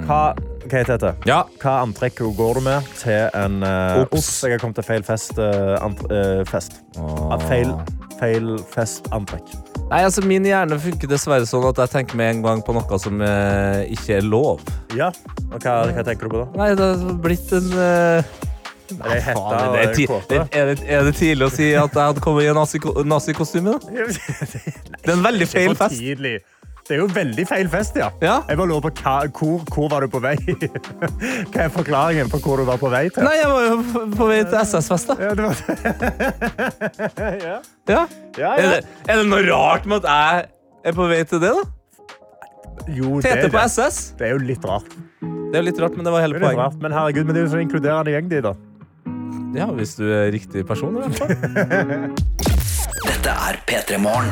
[0.07, 0.21] Hva,
[0.67, 1.15] Hva, heter det?
[1.31, 1.41] Ja.
[1.63, 4.19] Hva antrekk går du med til en uh, Ops.
[4.21, 4.33] ops?
[4.45, 5.33] Jeg har kommet til feil fest.
[5.41, 6.83] Uh, ant- uh, fest.
[7.01, 7.73] Ah, feil,
[8.21, 9.53] feil fest-antrekk.
[9.87, 12.99] Nei, altså Min hjerne funker dessverre sånn at jeg tenker med en gang på noe
[12.99, 14.65] som eh, ikke er lov.
[14.99, 15.13] Ja.
[15.53, 16.49] Og hva, hva tenker du på da?
[16.59, 18.35] Nei, det har blitt en eh,
[18.97, 22.03] Er det faen, det er, ti er, det, er det tidlig å si at jeg
[22.13, 23.77] hadde kommet i en nazi- nazikostyme?
[25.07, 25.99] Det er en veldig feil fest.
[26.01, 26.37] tidlig.
[26.87, 28.13] Det er jo veldig feil fest, ja.
[28.23, 28.37] Ja.
[28.47, 30.37] Jeg bare lurer på hva, hvor, hvor var du på vei?
[31.51, 33.25] Hva er forklaringen på hvor du var på vei til?
[33.27, 35.17] Nei, jeg var jo på vei til SS-fest, da.
[35.19, 35.55] Ja, det var...
[37.49, 37.57] ja.
[37.91, 38.05] Ja.
[38.39, 40.47] Ja, Er, det, er det noe rart med at jeg
[40.93, 41.65] er på vei til det, da?
[42.87, 43.67] Jo, det, Tete er på det.
[43.73, 43.99] SS?
[44.21, 44.91] det er jo litt rart.
[45.25, 46.79] Det er jo litt rart, men det var hele Det poenget.
[46.85, 48.55] Men herregud, men det er jo så inkluderende gjeng, de, da.
[49.57, 51.35] Ja, Hvis du er riktig person, i hvert fall.
[53.09, 54.31] Dette er P3 Morgen.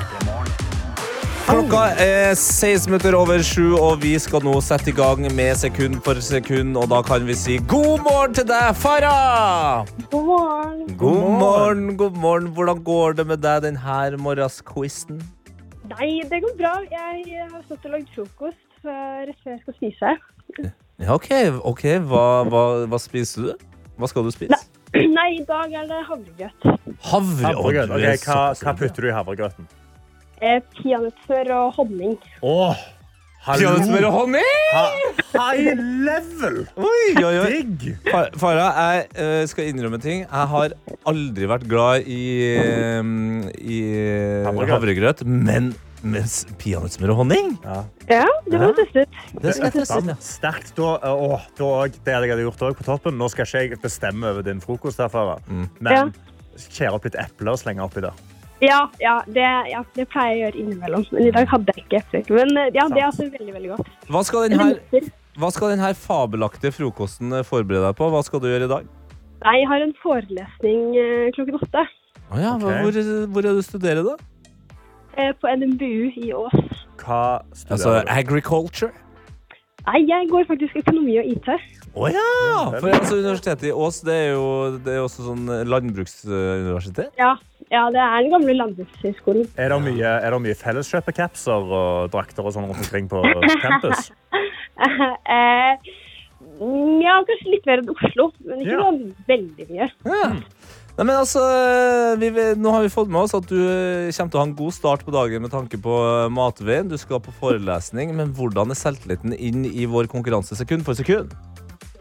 [1.44, 5.98] Klokka er 16 minutter over sju, og vi skal nå sette i gang med sekund
[6.06, 6.72] for sekund.
[6.80, 9.84] Og da kan vi si god morgen til deg, Farah!
[10.12, 10.80] God morgen.
[11.02, 12.48] God morgen, god morgen.
[12.56, 15.20] Hvordan går det med deg denne morgensquizen?
[15.92, 16.72] Nei, det går bra.
[16.88, 20.14] Jeg har stått og lagd frokost før- rett før jeg skal spise.
[21.04, 21.28] Ja, OK.
[21.60, 21.84] ok.
[22.08, 23.70] Hva, hva, hva spiser du?
[24.00, 24.62] Hva skal du spise?
[24.96, 26.68] Nei, i dag er det havregrøt.
[27.12, 27.52] Havre.
[27.52, 27.90] Havregrøt.
[27.92, 29.72] Å, du er Ok, hva, hva putter du i havregrøten?
[30.42, 32.16] Eh, Peanøtter og honning.
[32.42, 32.76] Åh,
[33.44, 34.52] Peanøttsmør og honning!
[34.72, 34.84] Ha,
[35.34, 35.74] high
[36.06, 36.62] level!
[36.80, 37.48] Oi, oi, oi.
[37.58, 37.82] Digg!
[38.08, 40.22] Fa- Farah, jeg eh, skal innrømme ting.
[40.24, 40.72] Jeg har
[41.10, 42.22] aldri vært glad i,
[42.56, 43.02] eh,
[43.60, 44.72] i eh, Havregrøt.
[44.78, 47.54] havregrøt, men med s- peanøttsmør og honning?
[48.08, 49.20] Ja, det må du teste ut.
[49.44, 50.00] Det skal jeg teste.
[50.00, 50.28] Sterkt.
[50.32, 50.74] Sterkt.
[50.80, 53.18] Da, åh, da, og- det hadde jeg hadde gjort også på toppen.
[53.20, 55.40] Nå skal ikke jeg bestemme over din frokost, her, Farah.
[55.48, 55.68] Mm.
[55.84, 56.14] men
[56.56, 58.12] skjære opp litt eple og slenge oppi det.
[58.64, 61.06] Ja, ja, det, ja, det pleier jeg å gjøre innimellom.
[61.12, 62.36] Men i dag hadde jeg ikke eplekake.
[62.38, 63.92] Men eh, ja, det er altså veldig, veldig godt.
[64.14, 65.02] Hva skal denne,
[65.42, 68.10] hva skal denne fabelaktige frokosten eh, forberede deg på?
[68.14, 68.90] Hva skal du gjøre i dag?
[69.44, 72.78] Nei, jeg har en forelesning eh, klokken åtte Å ja, okay.
[72.80, 73.00] Hvor,
[73.34, 74.14] hvor er det du studerer, da?
[75.20, 76.54] eh, på NMBU i Ås.
[77.02, 77.22] Hva
[77.52, 78.12] Altså studerer du?
[78.14, 78.92] agriculture?
[79.84, 81.48] Nei, jeg går faktisk økonomi og IT.
[81.94, 82.22] Å ja!
[82.80, 84.46] For altså, Universitetet i Ås det er jo
[84.82, 87.12] det er også sånn landbruksuniversitet.
[87.20, 87.34] Ja,
[87.74, 89.48] ja, det er den gamle landbrukshøyskolen.
[89.58, 93.22] Er det mye, er det mye felleskjøpekapser og drakter og sånn rundt omkring på
[93.64, 94.08] campus?
[95.34, 95.92] eh,
[97.04, 98.90] ja, kanskje litt mer enn Oslo, men ikke Ja.
[99.28, 99.90] veldig mye.
[100.06, 100.30] Ja.
[100.94, 101.40] Nei, men altså,
[102.20, 104.46] vi, vi- Nå har vi fått med oss at du eh, kommer til å ha
[104.46, 106.86] en god start på dagen med tanke på eh, matveien.
[106.88, 111.34] Du skal på forelesning, men hvordan er selvtilliten inn i vår konkurranse sekund for sekund?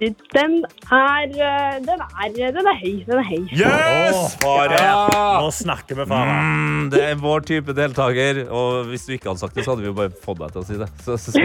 [0.02, 3.04] Den er, eh, den er, den er høy.
[3.06, 3.44] Den er høy.
[3.54, 4.38] Yes!
[4.42, 6.32] Ja, Nå snakker vi, faen.
[6.34, 9.86] Mm, det er vår type deltaker, og hvis du ikke hadde sagt det, så hadde
[9.86, 10.90] vi jo bare fått deg til å si det.
[11.06, 11.44] Så, så, så,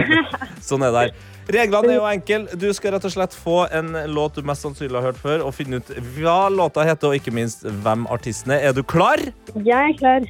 [0.71, 1.13] sånn er det her.
[1.59, 2.57] Reglene er jo enkle.
[2.59, 5.53] Du skal rett og slett få en låt du mest sannsynlig har hørt før, og
[5.55, 8.65] finne ut hva låta heter, og ikke minst hvem artisten er.
[8.71, 9.21] Er du klar?
[9.55, 10.27] Jeg er klar.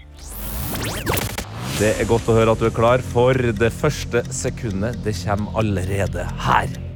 [1.80, 5.64] Det er godt å høre at du er klar, for det første sekundet det kommer
[5.64, 6.89] allerede her.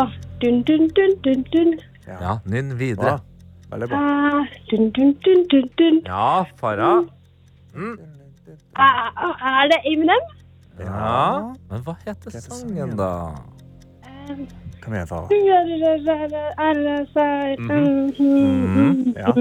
[0.00, 0.10] Åh,
[0.40, 1.70] dun, dun, dun, dun, dun.
[2.06, 3.18] Ja, nynn videre.
[3.70, 3.98] Veldig bra.
[3.98, 6.00] Ah, dun, dun, dun, dun, dun.
[6.06, 7.04] Ja, Farah.
[8.74, 10.24] Ah, ah, er det Eminem?
[10.80, 11.52] Ja.
[11.70, 12.96] Men hva heter heter sangen, sangen?
[12.96, 13.10] da?
[14.80, 15.28] Kom igjen, Farah.
[19.16, 19.34] Ja.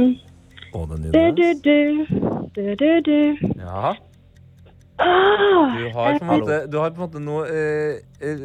[0.73, 1.31] Og den Du, nynner.
[1.31, 2.05] du, du.
[2.55, 3.37] Du, du, du.
[3.57, 3.93] Ja.
[4.99, 8.41] Ah, Du har på en måte, du har på en måte nå eh, eh,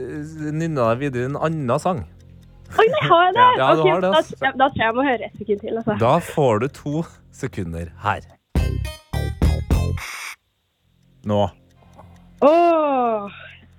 [0.55, 2.05] nynna deg videre i en annen sang.
[2.79, 3.49] Oi, nei, har jeg det?
[3.59, 5.61] Ja, du har det, da, tror jeg- da tror jeg jeg må høre et sekund
[5.61, 5.77] til.
[5.79, 5.99] Altså.
[6.01, 8.21] Da får du to sekunder her.
[11.25, 11.43] Nå.
[12.45, 13.31] Åh,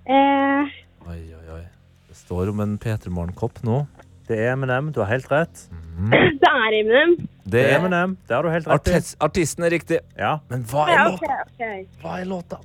[0.09, 0.71] eh,
[1.05, 1.63] Oi, oi, oi.
[2.09, 3.83] Det står om en P3 Morgen-kopp nå.
[4.27, 4.91] Det er Eminem.
[4.91, 5.67] Du har helt rett.
[6.41, 7.17] det er Eminem.
[7.45, 8.17] Det Det er er Eminem.
[8.27, 8.91] Det har du helt rett i.
[8.91, 9.99] artis artisten er riktig.
[10.17, 10.37] Ja.
[10.49, 11.35] Men hva Ja, er ok, låta?
[11.45, 11.87] ok.
[12.01, 12.57] Hva er låta?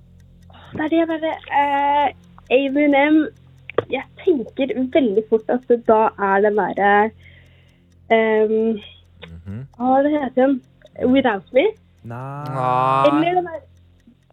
[0.72, 2.12] Det er det bare eh,
[2.50, 3.28] Eminem
[3.90, 7.10] Jeg tenker veldig fort at det da er det bare
[8.10, 8.80] um,
[9.20, 9.66] Mhm.
[9.76, 10.60] Hva det heter den?
[11.12, 11.66] Without Me?
[12.04, 13.06] Nei.
[13.08, 13.60] Eller den der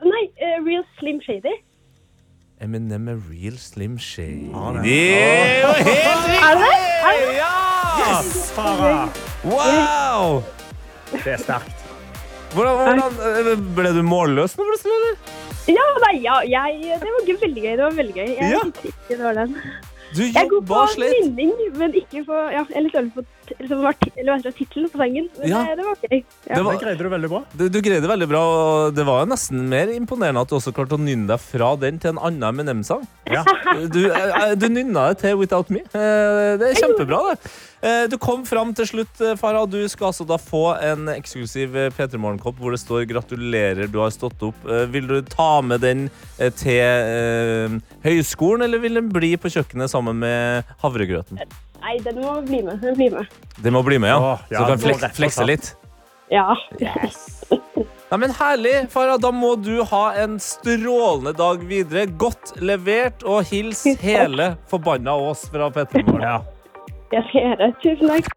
[0.08, 1.54] Nei, eh, Real Slim Shady.
[2.62, 4.50] Eminem med Real Slim Shade.
[4.56, 4.84] Ah, det.
[4.84, 6.38] Det er jo helt riktig!
[6.48, 6.64] Er?
[7.08, 7.34] Er?
[7.38, 8.22] Ja!
[8.56, 9.10] Farah.
[9.46, 10.40] Wow!
[11.12, 11.84] Det er sterkt.
[12.56, 15.36] Hvordan, hvordan, eh, ble du målløs nå plutselig, eller?
[15.68, 17.72] Ja, nei, ja, jeg, det var veldig gøy.
[17.76, 18.30] Det var veldig gøy.
[18.40, 18.62] Jeg Ja.
[18.66, 19.56] ikke det var den.
[20.16, 23.24] Du Jeg går god på vinning, men ikke på ja, Jeg er litt dårlig på
[23.60, 25.30] liksom, var eller tittelen på sangen.
[25.40, 25.64] Men Ja.
[25.64, 26.24] det, det var gøy.
[26.50, 26.56] Ja.
[26.56, 27.44] Det var- Det greide du veldig bra.
[27.58, 30.74] Du, du greide veldig bra, og det var jo nesten mer imponerende at du også
[30.74, 33.08] klarte å nynne deg fra den til en annen Eminem-sang.
[33.26, 33.44] Ja.
[33.94, 35.80] Du, eh, du nynna det til Without Me.
[35.94, 37.52] Eh, Det er kjempebra, det.
[37.84, 39.66] Eh, Du kom fram til slutt, eh, Farah.
[39.70, 44.00] Du skal altså da få en eksklusiv eh, P3 Morgen-kopp hvor det står 'Gratulerer, du
[44.00, 44.66] har stått opp'.
[44.70, 49.50] Eh, Vil du ta med den eh, til eh, høyskolen, eller vil den bli på
[49.52, 51.38] kjøkkenet sammen med havregrøten?
[51.82, 52.82] Nei, den må bli med.
[52.82, 53.38] Den blir med.
[53.64, 54.18] Den må bli med, ja.
[54.34, 55.72] Åh, ja, Så du kan flek flekse litt.
[56.34, 56.56] Ja.
[58.10, 59.18] Nei, men Herlig, Farah.
[59.20, 62.06] Da må du ha en strålende dag videre.
[62.20, 66.24] Godt levert, og hils hele forbanna Ås fra P3 Morgen.
[66.24, 66.38] Ja.
[67.08, 67.68] Jeg skal gjøre.
[67.84, 68.34] Tusen takk.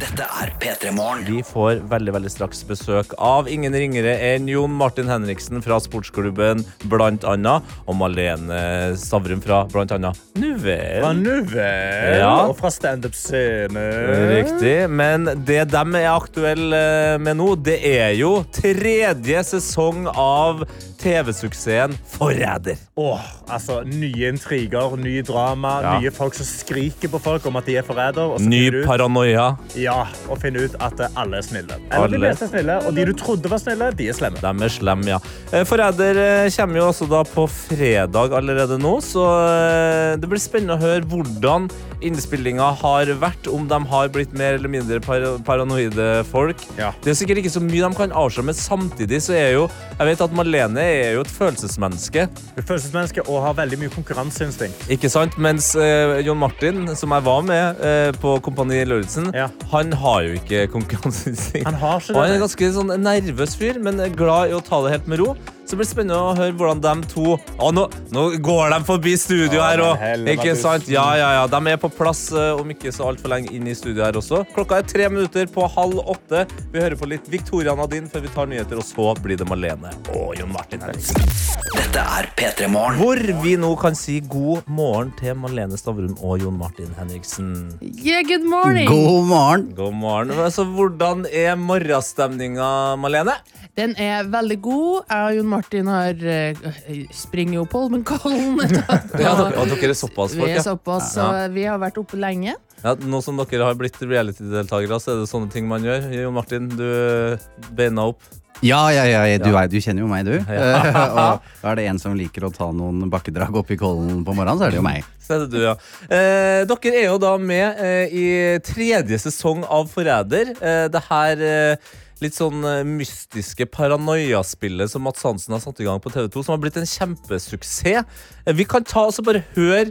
[0.00, 1.22] Dette er P3 Morgen.
[1.28, 6.62] Vi får veldig veldig straks besøk av ingen ringere enn Jon Martin Henriksen fra sportsklubben
[6.92, 8.60] blant annet, og Malene
[9.00, 11.00] Stavrum fra blant annet Nuvel.
[11.00, 12.30] Fra Nuvel Ja.
[12.48, 13.86] og fra standup-scene.
[14.34, 14.76] Riktig.
[14.90, 16.84] Men det de er aktuelle
[17.20, 20.64] med nå, det er jo tredje sesong av
[21.02, 22.76] TV-suksessen Forræder.
[23.00, 25.94] Åh, altså, nye intriger, nye drama, Ja.
[26.00, 28.38] nye folk som skriker på folk om at de er forræder.
[28.40, 29.56] Ny paranoia.
[29.76, 31.76] ja, og finne ut at alle er snille.
[31.90, 32.18] Eller de Alle.
[32.26, 34.40] fleste er snille, og de du trodde var snille, de er slemme.
[34.40, 35.18] De er slemme, ja.
[35.52, 40.38] Eh, Forræder eh, kommer jo også da på fredag allerede nå, så eh, det blir
[40.40, 41.70] spennende å høre hvordan
[42.02, 46.56] innspillinga har vært, om de har blitt mer eller mindre par paranoide folk.
[46.78, 46.92] Ja.
[47.04, 49.66] Det er sikkert ikke så mye de kan avsløre, men samtidig så er jo
[50.00, 54.86] Jeg vet at Malene er jo et følelsesmenneske, er følelsesmenneske og har veldig mye konkurranseinstinkt.
[54.90, 55.36] ikke sant?
[55.38, 59.48] Mens eh, Jon Martin, som jeg var med eh, på Kompani Lauritzen, Ja.
[59.72, 61.66] han har jo ikke konkurranseinstinkt.
[61.70, 62.44] Han har ikke Og han er en det.
[62.48, 65.34] ganske sånn nervøs fyr, men er glad i å ta det helt med ro.
[65.70, 69.12] Så det blir spennende å høre hvordan de to Å, nå, nå går de forbi
[69.20, 70.00] studio Ja, her men òg!
[70.02, 70.32] helvete.
[70.40, 70.88] Ikke sant?
[70.90, 71.44] Ja, ja, ja.
[71.46, 74.40] De er på plass eh, om ikke så altfor lenge inn i studio her også.
[74.56, 76.42] Klokka er tre minutter på halv åtte.
[76.74, 79.94] Vi hører på litt Victoria Nadine før vi tar nyheter, og så blir det Malene
[80.16, 80.79] og Jon Martin.
[80.80, 82.96] Dette er P3 Morgen.
[82.96, 87.50] Hvor vi nå kan si god morgen til Malene Stavrum og Jon Martin Henriksen.
[87.84, 88.88] Yeah, good morning.
[88.88, 89.66] God morgen.
[89.76, 90.32] God morgen.
[90.40, 93.36] Altså, hvordan er morgenstemninga, Malene?
[93.76, 95.04] Den er veldig god.
[95.12, 98.56] Jeg og Jon Martin har uh, springer jo på Holmenkollen.
[99.20, 100.64] Ja, dere, er såpass er såpass Vi er er ja.
[100.64, 102.56] såpass, så vi har vært oppe lenge.
[102.56, 102.96] ja.
[103.04, 106.08] Nå som dere har blitt reality-deltakere, så er det sånne ting man gjør.
[106.22, 107.36] Jon Martin, du
[107.76, 108.24] beina opp.
[108.60, 110.34] Ja, ja, ja, ja, du, er- du kjenner jo meg, du.
[110.52, 111.38] Ja.
[111.62, 114.60] og er det en som liker å ta noen bakkedrag opp i kollen på morgenen,
[114.60, 115.06] så er det jo meg.
[115.24, 115.72] Så er det du, ja.
[116.10, 118.26] Eh, dere er jo da med eh, i
[118.66, 120.52] tredje sesong av Forræder.
[120.60, 125.88] Eh, det her eh, litt sånn eh, mystiske paranoiaspillet som Mats Hansen har satt i
[125.88, 128.04] gang på TV2, som har blitt en kjempesuksess.
[128.44, 129.86] Eh, vi kan ta og bare høre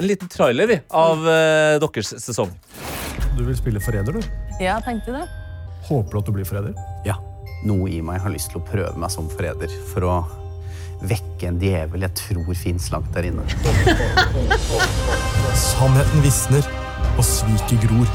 [0.00, 2.50] en liten trailer vi, av eh, deres sesong.
[3.38, 4.30] Du vil spille forræder, du?
[4.58, 5.26] Ja, tenkte det.
[5.86, 6.74] Håper du at du blir forræder?
[7.06, 7.20] Ja.
[7.68, 10.14] Noe i meg har lyst til å prøve meg som forræder for å
[11.00, 13.44] vekke en djevel jeg tror fins langt der inne.
[15.56, 16.64] Sannheten visner.
[17.18, 18.08] Og sviket gror.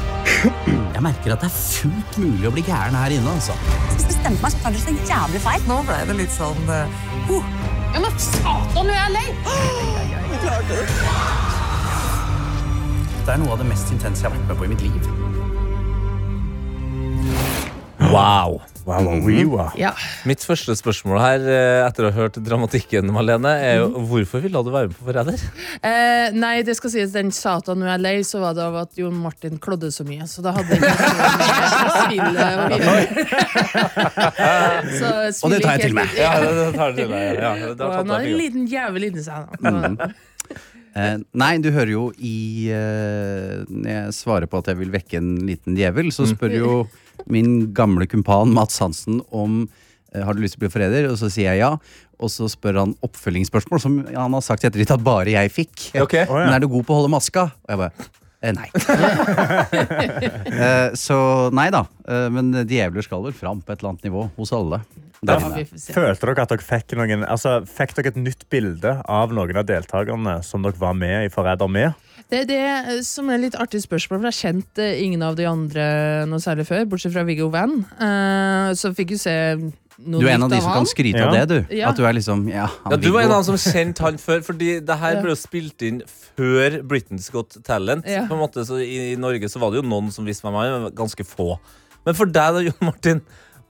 [0.94, 3.54] Jeg merker at det er fullt mulig å bli gæren her inne, altså.
[3.92, 5.62] Hvis du stemte meg, så tar du så jævlig feil.
[5.68, 9.28] Nå ble det litt sånn Ja, men satan, nå er jeg lei!
[10.32, 10.86] Jeg klarte det.
[13.26, 15.02] Det er noe av det mest intense jeg har vært med på i mitt liv.
[18.12, 18.60] Wow.
[19.80, 19.90] Ja.
[20.28, 24.60] Mitt første spørsmål her, eh, etter å ha hørt dramatikken, Malene, er jo hvorfor ville
[24.62, 25.34] du være med på Forræder?
[25.82, 28.94] Eh, nei, det skal sies den satan nå er lei, så var det av at
[29.00, 30.22] Jon Martin klådde så mye.
[30.30, 30.96] Så da hadde jeg ikke.
[35.00, 35.08] Så
[35.42, 36.06] Og det tar jeg til meg.
[36.14, 37.42] Ja, det tar du til meg.
[37.42, 39.50] Ja, det har han har en liten jævel inni seg.
[39.66, 40.14] da.
[40.96, 45.18] Eh, nei, du hører jo i eh, Når jeg svarer på at jeg vil vekke
[45.20, 46.70] en liten djevel, så spør jo
[47.30, 49.62] min gamle kumpan Mats Hansen om
[50.14, 51.72] eh, har du lyst til å bli forræder, og så sier jeg ja.
[52.16, 55.88] Og så spør han oppfølgingsspørsmål, som han har sagt i ettertid at bare jeg fikk.
[56.00, 56.14] Ok.
[56.30, 57.50] Men er du god på å holde maska?
[57.66, 57.92] Og jeg bare
[58.40, 58.68] eh, nei.
[60.56, 61.16] Eh, så
[61.54, 61.82] nei da.
[62.08, 64.80] Eh, men djevler skal vel fram på et eller annet nivå hos alle.
[65.26, 65.50] Der Ja.
[65.96, 69.64] Følte dere at dere fikk noen Altså, Fikk dere et nytt bilde av noen av
[69.68, 71.92] deltakerne som dere var med i Forræder med?
[72.30, 75.36] Det er det som er litt artig spørsmål, for jeg har kjent eh, ingen av
[75.38, 75.84] de andre
[76.26, 77.78] noe særlig før, bortsett fra Viggo Van.
[78.00, 80.82] Uh, så fikk jo se noe Du er en av de som han.
[80.82, 81.74] kan skryte av det, du.
[81.76, 81.92] Ja.
[81.92, 84.18] At du er liksom Ja, han Ja, du var en av dem som kjente han
[84.20, 86.02] før, fordi det her ble jo spilt inn
[86.36, 88.08] før Britain's Got Talent.
[88.10, 88.26] Ja.
[88.28, 90.58] På en måte, så i, I Norge så var det jo noen som visste hvem
[90.58, 91.54] han var, ganske få.
[92.06, 93.22] Men for deg da, Jon Martin,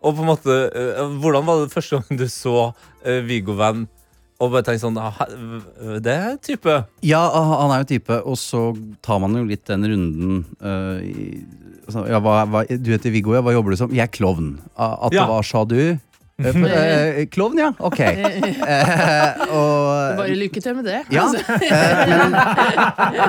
[0.02, 3.86] og på en måte, uh, hvordan var det første gang du så uh, Viggo Venn
[4.36, 4.98] og bare tenke sånn
[6.04, 6.74] Det er type.
[7.06, 7.22] Ja,
[7.62, 8.66] han er jo type, og så
[9.04, 11.40] tar man jo litt den runden uh, i,
[11.88, 13.42] så, ja, hva, hva, Du heter Viggo, ja.
[13.46, 13.92] Hva jobber du som?
[13.94, 14.56] Jeg er klovn.
[14.74, 15.22] At Ja.
[15.22, 15.78] det var, sa du?
[16.38, 17.72] Eh, eh, Klovn, ja.
[17.78, 18.00] Ok.
[19.56, 21.02] Og Bare lykke til med det.
[21.10, 21.26] Ja.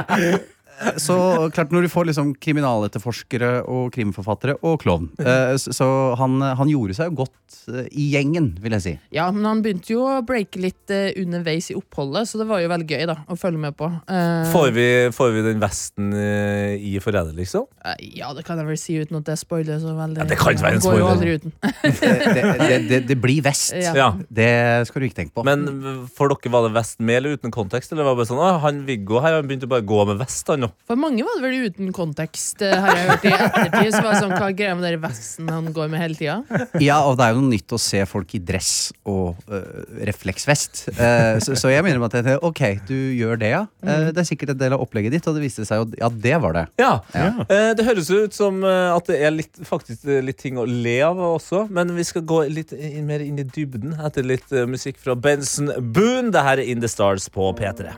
[0.08, 0.54] Altså.
[0.81, 1.17] Eh, så
[1.53, 5.87] klart, når du får liksom kriminaletterforskere og krimforfattere og klovn eh, Så så
[6.19, 8.93] han, han gjorde seg jo godt eh, i gjengen, vil jeg si.
[9.15, 12.61] Ja, men han begynte jo å breake litt eh, underveis i oppholdet, så det var
[12.63, 13.89] jo veldig gøy da, å følge med på.
[14.09, 17.67] Eh, Får vi, får vi den vesten eh, i Forræder, liksom?
[17.85, 20.21] eh, ja, det kan jeg vel si uten at det spoiler så veldig.
[20.23, 20.99] Ja, det kan ikke være en spoiler.
[20.99, 21.55] Går jo aldri uten.
[21.87, 23.73] Det, det, det, det blir vest.
[23.77, 24.09] Ja.
[24.33, 24.49] Det
[24.89, 25.45] skal du ikke tenke på.
[25.47, 25.65] Men
[26.17, 27.91] for dere var det vest med eller uten kontekst?
[27.93, 30.19] Eller var det bare sånn, «Å, han Viggo her, han begynte bare å gå med
[30.21, 30.73] vest, han nå?
[30.88, 33.89] For mange var det vel uten kontekst, eh, har jeg hørt i ettertid.
[33.91, 36.38] Så var det sånn, Hva er greia med den vesten han går med hele tida?
[36.84, 40.86] Ja, og det er jo noe nytt å se folk i dress og øh, refleksvest.
[40.95, 43.63] Uh, så, så jeg meg at jeg, ok, du gjør det, ja.
[43.84, 46.12] Uh, det er sikkert en del av opplegget ditt, og det viste seg jo ja,
[46.12, 46.65] det var det.
[46.82, 46.91] Ja.
[47.15, 47.32] Ja.
[47.49, 51.19] Uh, det høres ut som at det er litt, faktisk litt ting å le av
[51.19, 55.17] også, men vi skal gå litt inn, mer inn i dybden etter litt musikk fra
[55.17, 56.32] Benson Boone.
[56.36, 57.93] Det her er In The Stars på P3.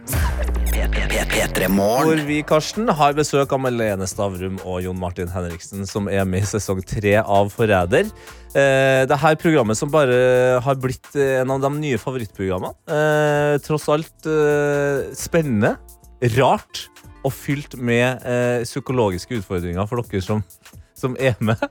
[0.70, 2.06] P3morgen.
[2.06, 6.46] Hvor vi, Karsten, har besøk av Malene Stavrum og Jon Martin Henriksen, som er med
[6.46, 8.10] i sesong tre av Forræder.
[8.54, 12.76] Eh, det programmet som bare har blitt eh, en av de nye favorittprogrammene.
[12.86, 15.76] Eh, tross alt eh, spennende,
[16.38, 16.86] rart
[17.24, 20.44] og fylt med eh, psykologiske utfordringer for dere som,
[20.98, 21.66] som er med.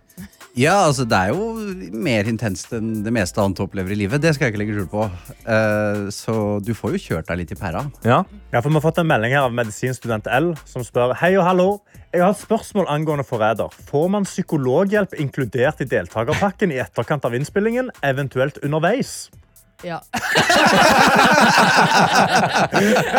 [0.59, 4.23] Ja, altså det er jo mer intenst enn det meste annet opplever i livet.
[4.23, 5.05] Det skal jeg ikke legge skjul på.
[5.47, 7.85] Uh, så du får jo kjørt deg litt i pæra.
[8.03, 8.25] Ja.
[8.51, 11.47] Ja, for Vi har fått en melding her av medisinstudent L som spør Hei og
[11.47, 11.69] hallo.
[12.11, 13.71] Jeg har et spørsmål angående forræder.
[13.91, 19.29] Får man psykologhjelp inkludert i deltakerpakken i etterkant av innspillingen, eventuelt underveis?
[19.87, 20.01] Ja.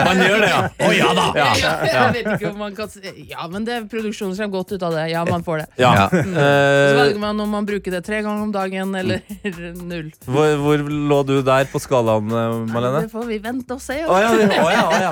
[0.06, 0.60] Man gjør det, ja.
[0.88, 1.26] Å ja da!
[1.38, 1.46] Ja,
[1.88, 2.90] Jeg vet ikke om man kan
[3.30, 5.06] Ja, men det produksjonen kommer godt ut av det.
[5.14, 5.68] Ja, man får det.
[5.80, 5.94] ja.
[6.12, 6.34] Mm.
[6.34, 9.22] Så Eh, velger man om man bruker det tre ganger om dagen eller
[9.92, 10.10] null.
[10.28, 13.02] hvor, hvor lå du der på skalaen, eh, Malene?
[13.06, 14.00] Det får vi vente og se.
[14.06, 15.12] Oh, ja, oh, ja, oh, ja.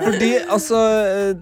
[0.00, 1.32] Fordi, altså eh,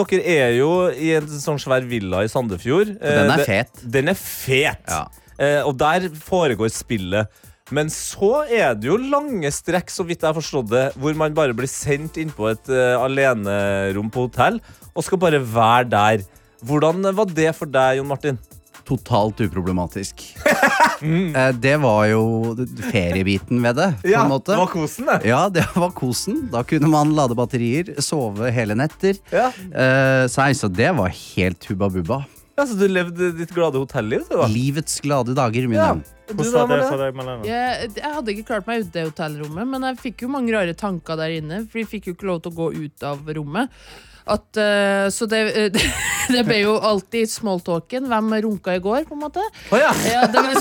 [0.00, 2.88] Dere er jo i en sånn svær villa i Sandefjord.
[2.96, 3.84] Og den er fet.
[3.98, 4.84] Den er fet.
[4.88, 5.04] Ja.
[5.38, 7.28] Eh, og der foregår spillet.
[7.72, 11.36] Men så er det jo lange strekk, så vidt jeg har forstått det, hvor man
[11.36, 14.58] bare blir sendt inn på et uh, alenerom på hotell
[14.92, 16.26] og skal bare være der.
[16.64, 18.36] Hvordan var det for deg, Jon Martin?
[18.84, 20.26] Totalt uproblematisk.
[21.04, 22.54] Eh, det var jo
[22.86, 23.88] feriebiten ved det,
[24.30, 24.54] måte.
[24.54, 25.16] det var kosen, det.
[25.28, 26.38] Ja, det var kosen.
[26.52, 29.18] Da kunne man lade batterier, sove hele netter.
[29.34, 29.50] Ja.
[29.74, 32.22] Uh, så det var helt hubba bubba.
[32.54, 34.22] Ja, så du levde ditt glade hotelliv?
[34.30, 34.46] du, da?
[34.46, 35.88] Livets glade dager, min Ja.
[35.94, 36.04] venn.
[36.30, 37.44] Hvordan var det for deg, Malene?
[37.48, 40.54] Jeg, jeg hadde ikke klart meg ute i det hotellrommet, men jeg fikk jo mange
[40.54, 41.58] rare tanker der inne.
[41.68, 43.68] For de fikk jo ikke lov til å gå ut av rommet.
[44.24, 45.42] At, uh, så det,
[46.32, 48.08] det ble jo alltid smalltalken.
[48.08, 49.44] Hvem runka i går, på en måte?
[49.70, 49.92] ja.
[50.32, 50.52] det ble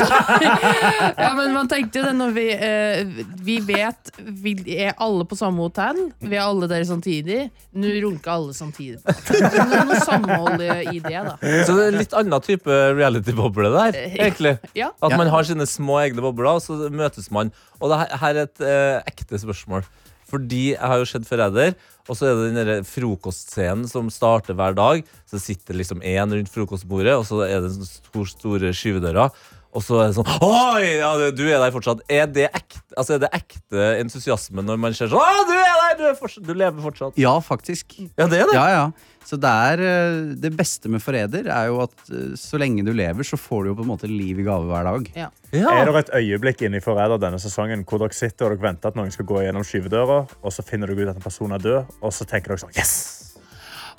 [1.23, 5.37] ja, men man tenkte jo det når vi uh, Vi vet Vi er alle på
[5.39, 5.99] samme hotell.
[6.19, 7.47] Vi er alle der samtidig.
[7.79, 8.99] Nå runker alle samtidig.
[9.03, 11.37] Det er noe samhold i det, da.
[11.39, 14.57] Så det er litt annen type reality-boble der, egentlig.
[14.77, 14.91] Ja.
[15.03, 17.53] At man har sine små egne bobler, og så møtes man.
[17.79, 19.85] Og det her er et uh, ekte spørsmål.
[20.33, 21.75] Fordi jeg har jo sett Forræder,
[22.09, 25.03] og så er det den der frokostscenen som starter hver dag.
[25.29, 29.31] Så sitter liksom én rundt frokostbordet, og så er det sånne stor, store skyvedører.
[29.73, 32.03] Og så er det sånn Oi, ja, du er der fortsatt.
[32.11, 35.73] Er det ekte, altså, er det ekte entusiasme når man ser sånn Å, du er
[35.79, 35.95] der!
[35.97, 37.17] Du, er fortsatt, du lever fortsatt.
[37.21, 37.97] Ja, faktisk.
[38.17, 38.55] Ja, det er det.
[38.57, 38.85] Ja, ja.
[39.23, 42.91] Så det, er, eh, det beste med Forræder er jo at eh, så lenge du
[42.95, 45.09] lever, så får du jo på en måte liv i gave hver dag.
[45.15, 45.29] Ja.
[45.53, 48.91] Er det et øyeblikk inni i Forræder denne sesongen hvor dere sitter og dere venter
[48.91, 51.63] at noen skal gå gjennom skyvedøra, og så finner dere ut at en person er
[51.63, 53.22] død, og så tenker dere sånn Yes!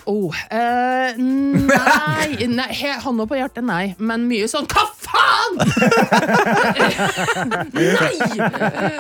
[0.06, 3.94] Oh, eh, nei, nei he- Hånda på hjertet, nei.
[3.98, 5.56] Men mye sånn Hva faen?!
[7.72, 8.12] nei!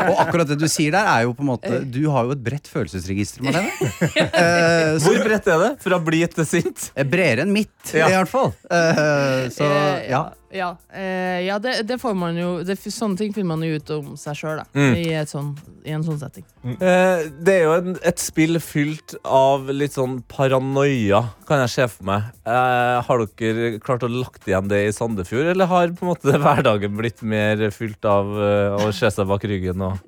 [0.08, 2.42] Og akkurat det du sier der, er jo på en måte Du har jo et
[2.46, 3.70] bredt følelsesregister, Marlene.
[4.14, 5.70] Eh, så- Hvor bredt er det?
[5.84, 6.78] Fra blid til sint?
[6.96, 8.06] Eh, Bredere enn mitt, Ja.
[8.08, 8.50] i hvert fall.
[8.70, 10.22] Eh, så Eh, ja.
[10.54, 13.90] Ja, eh, ja det, det får man jo det, Sånne ting finner man jo ut
[13.96, 14.94] om seg sjøl Mm.
[15.00, 15.48] i, sånn,
[15.86, 16.44] i en sånn setting.
[16.78, 21.88] Eh, det er jo en, et spill fylt av litt sånn paranoia, kan jeg se
[21.90, 22.30] for meg.
[22.46, 26.38] Eh, har dere klart å lagt igjen det i Sandefjord, eller har på en måte
[26.46, 29.82] hverdagen blitt mer fylt av eh, å se seg bak ryggen?
[29.90, 29.98] Og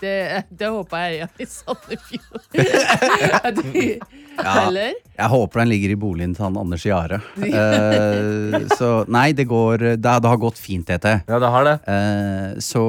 [0.00, 2.44] det, det håper jeg er i Sandefjord.
[4.34, 4.64] Ja.
[4.64, 4.96] Eller?
[5.14, 7.20] Jeg håper den ligger i boligen til han Anders Jare.
[7.38, 11.20] Uh, så nei, det går Det, det har gått fint, dette.
[11.28, 11.76] Ja, det har det.
[11.86, 12.82] Uh, så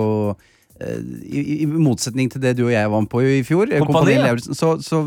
[0.76, 4.18] i, I motsetning til det du og jeg var med på i fjor, eh, Kompani,
[4.18, 4.34] ja.
[4.44, 5.00] Så, så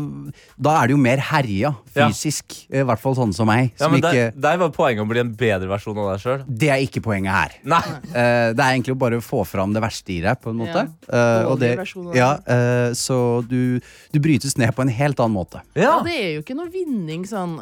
[0.57, 2.55] da er det jo mer herja fysisk.
[2.73, 3.69] I hvert fall sånne som meg.
[3.75, 6.23] ja, Som men ikke, der, der var poenget å bli en bedre versjon av deg
[6.23, 6.43] sjøl.
[6.47, 7.55] det er ikke poenget her.
[7.75, 7.81] Nei.
[8.09, 10.85] Eh, det er egentlig å bare få fram det verste i deg, på en måte.
[11.05, 11.21] Ja.
[11.21, 11.71] Eh, og det,
[12.17, 13.77] ja, eh, så du,
[14.13, 15.61] du brytes ned på en helt annen måte.
[15.77, 15.99] Ja.
[16.05, 17.59] det er jo ikke noe vinning sånn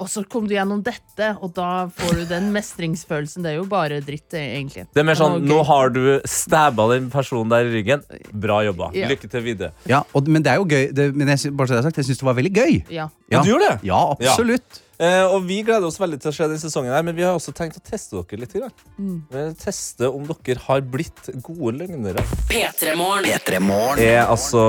[0.00, 3.44] Og så kom du gjennom dette, og da får du den mestringsfølelsen.
[3.44, 4.86] Det er jo bare dritt, eh, egentlig.
[4.94, 8.04] Det er mer sånn Nå har du stabba den personen der i ryggen.
[8.32, 8.90] Bra jobba.
[8.96, 9.08] Ja.
[9.10, 9.72] Lykke til videre.
[9.90, 10.90] Ja, og, men det er jo gøy.
[10.96, 12.78] Det, men jeg, bare så det er sagt, jeg syns det var veldig gøy.
[12.94, 13.10] Ja.
[13.30, 13.90] Ja, du gjorde det?
[13.90, 14.80] Ja, absolutt.
[15.00, 17.32] Eh, og vi gleder oss veldig til å se denne sesongen, her men vi har
[17.32, 18.56] også tenkt å teste dere litt.
[19.00, 19.14] Mm.
[19.32, 22.24] Eh, Teste om dere har blitt gode løgnere.
[22.50, 23.32] Petremorne.
[23.38, 24.04] Petremorne.
[24.04, 24.64] er altså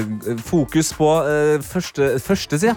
[0.00, 2.74] eh, fokus på eh, første, første sida.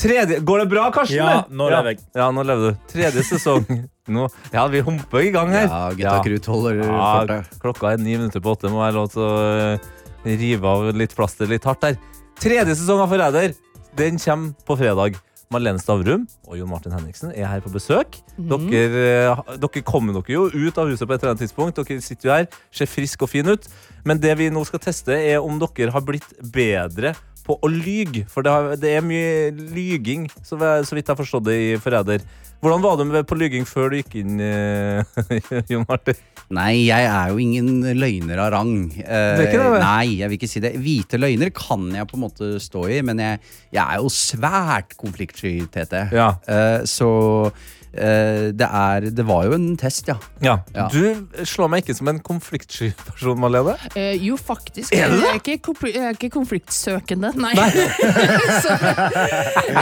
[0.00, 1.16] Tredje Går det bra, Karsten?
[1.20, 2.00] Ja, nå lever jeg.
[2.18, 2.80] Ja, nå lever du.
[2.90, 3.66] Tredje sesong.
[4.10, 5.68] Nå, ja, vi humper i gang her.
[5.70, 7.60] Ja, gutta krutt holder Ja, fortet.
[7.62, 8.68] klokka er ni minutter på åtte.
[8.72, 9.36] Må være lov til å
[9.78, 9.92] eh,
[10.34, 12.00] rive av litt plaster litt hardt der.
[12.42, 13.54] Tredje sesong av Forræder
[13.96, 15.20] Den kommer på fredag.
[15.54, 18.16] Marlene Stavrum og Jon Martin Henriksen er her på besøk.
[18.34, 18.66] Mm.
[18.72, 21.78] dere, eh, dere kommer dere jo ut av huset på et eller annet tidspunkt.
[21.78, 23.68] Dere sitter jo her, ser friske og fine ut.
[24.04, 27.14] Men det vi nå skal teste, er om dere har blitt bedre
[27.44, 28.24] på å lyge.
[28.30, 31.70] For det, har, det er mye lyging, så, så vidt jeg har forstått det i
[31.80, 32.24] Forræder.
[32.64, 35.04] Hvordan var du med på lyging før du gikk inn, eh,
[35.72, 36.16] Jon Martin?
[36.54, 38.74] Nei, jeg er jo ingen løgner av rang.
[38.94, 39.82] det er ikke det, det?
[39.84, 40.72] Nei, jeg vil ikke si det.
[40.80, 43.40] Hvite løgner kan jeg på en måte stå i, men jeg,
[43.74, 46.06] jeg er jo svært konfliktsky, Tete.
[46.16, 46.30] Ja.
[46.48, 47.10] Eh, så
[47.50, 50.16] eh, det er Det var jo en test, ja.
[50.42, 50.58] Ja.
[50.74, 50.88] Ja.
[50.92, 53.76] Du slår meg ikke som en konfliktsky person, Malene.
[53.94, 54.92] Eh, jo, faktisk.
[54.94, 55.20] Er det?
[55.22, 57.30] Jeg er ikke, konfl- jeg er ikke konfliktsøkende.
[57.38, 57.54] Nei.
[58.64, 58.74] så,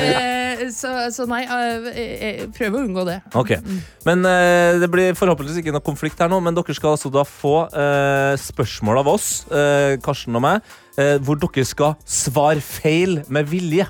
[0.00, 3.18] eh, så, så nei, eh, jeg, jeg prøver å unngå det.
[3.38, 3.54] Ok,
[4.06, 7.24] Men eh, det blir forhåpentligvis ikke noe konflikt her nå, men dere skal altså da
[7.28, 10.62] få eh, spørsmål av oss, eh, Karsten og meg,
[11.00, 13.88] eh, hvor dere skal svare feil med vilje.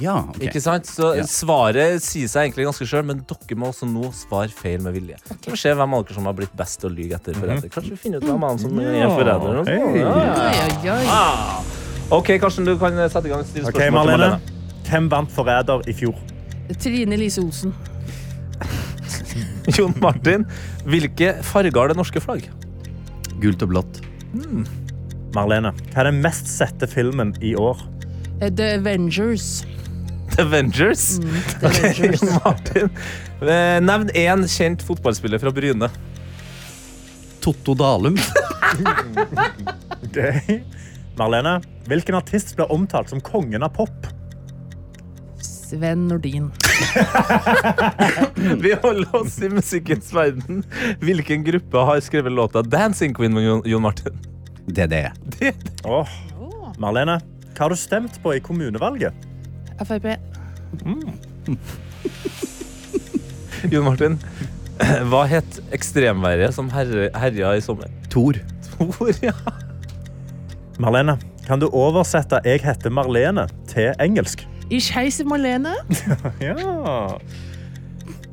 [0.00, 0.38] Ja, ok.
[0.46, 0.86] Ikke sant?
[0.86, 1.24] Så Ja.
[1.26, 5.16] Svaret sier seg egentlig ganske sjøl, men dere må også nå svare feil med vilje.
[5.26, 7.34] Så vi får se hvem av dere som har blitt best til å lyge etter
[7.34, 7.68] forræder.
[7.74, 9.58] Kanskje vi finner ut hvem av dem som er forræder.
[9.58, 9.72] og sånn.
[9.72, 10.00] Hei.
[10.00, 10.68] Ja, ja, ja.
[10.68, 11.06] Oi, oi, oi.
[11.08, 11.62] Ah.
[12.10, 13.42] Ok, Karsten, du kan sette i gang.
[13.44, 14.30] Stille Ok, spørsmål til Marlene.
[14.30, 14.84] Marlene.
[14.88, 16.14] Hvem vant Forræder i fjor?
[16.78, 17.74] Trine Lise Olsen.
[19.76, 20.46] Jon Martin,
[20.88, 22.46] hvilke farger har det norske flagg?
[23.42, 24.00] Gult og blått.
[25.36, 25.72] Marlene.
[25.92, 27.82] Hva er den mest sette filmen i år?
[28.40, 29.64] Eh, The Avengers.
[30.38, 31.18] The Avengers.
[31.18, 32.20] Mm, The Avengers.
[32.20, 32.90] Jon Martin,
[33.42, 35.88] eh, nevn én kjent fotballspiller fra Bryne.
[37.42, 38.18] Totto Dalum.
[39.98, 40.18] Ok.
[41.18, 41.56] Marlene.
[41.90, 44.06] Hvilken artist ble omtalt som kongen av pop?
[45.42, 46.52] Sven Nordin.
[48.62, 50.62] Vi holder oss i musikkens verden.
[51.02, 54.14] Hvilken gruppe har skrevet låta 'Dancing Queen' med Jon, Martin?
[54.70, 55.10] DDE.
[55.84, 56.08] Åh.
[56.78, 57.18] Marlene,
[57.56, 59.27] hva har du stemt på i kommunevalget?
[59.84, 60.06] Frp.
[63.72, 64.18] Jon Martin,
[65.10, 67.88] hva het ekstremværet som herre- herja i sommer?
[68.12, 68.34] Tor.
[68.78, 69.32] Tor, ja.
[70.78, 71.16] Marlene,
[71.46, 74.46] kan du oversette 'jeg heter Marlene' til engelsk?
[74.70, 75.74] Ich heise Marlene.
[76.40, 76.54] Ja.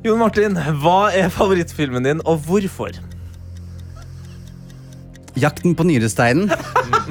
[0.04, 2.88] Jon Martin, hva er favorittfilmen din, og hvorfor?
[5.36, 6.50] Jakten på nyresteinen.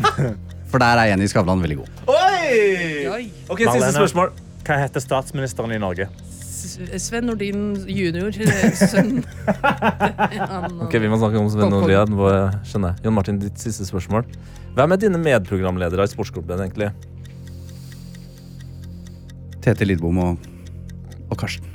[0.71, 1.87] For der er Jenny Skavlan veldig god.
[2.07, 3.04] Oi!
[3.49, 4.31] Ok, Siste Marlene, spørsmål.
[4.65, 6.07] Hva heter statsministeren i Norge?
[6.35, 8.31] S- Sven Nordin junior.
[8.41, 9.19] eh, Sønn.
[10.49, 12.15] Han- Ok, Vi må snakke om Sven Nordlien.
[12.17, 13.05] hva- Skjønner jeg.
[13.05, 14.25] Jon Martin, ditt siste spørsmål.
[14.75, 16.89] Hvem er dine medprogramledere i Sportsklubben, egentlig?
[19.65, 20.37] Tete Lidbom og,
[21.29, 21.71] og Karsten.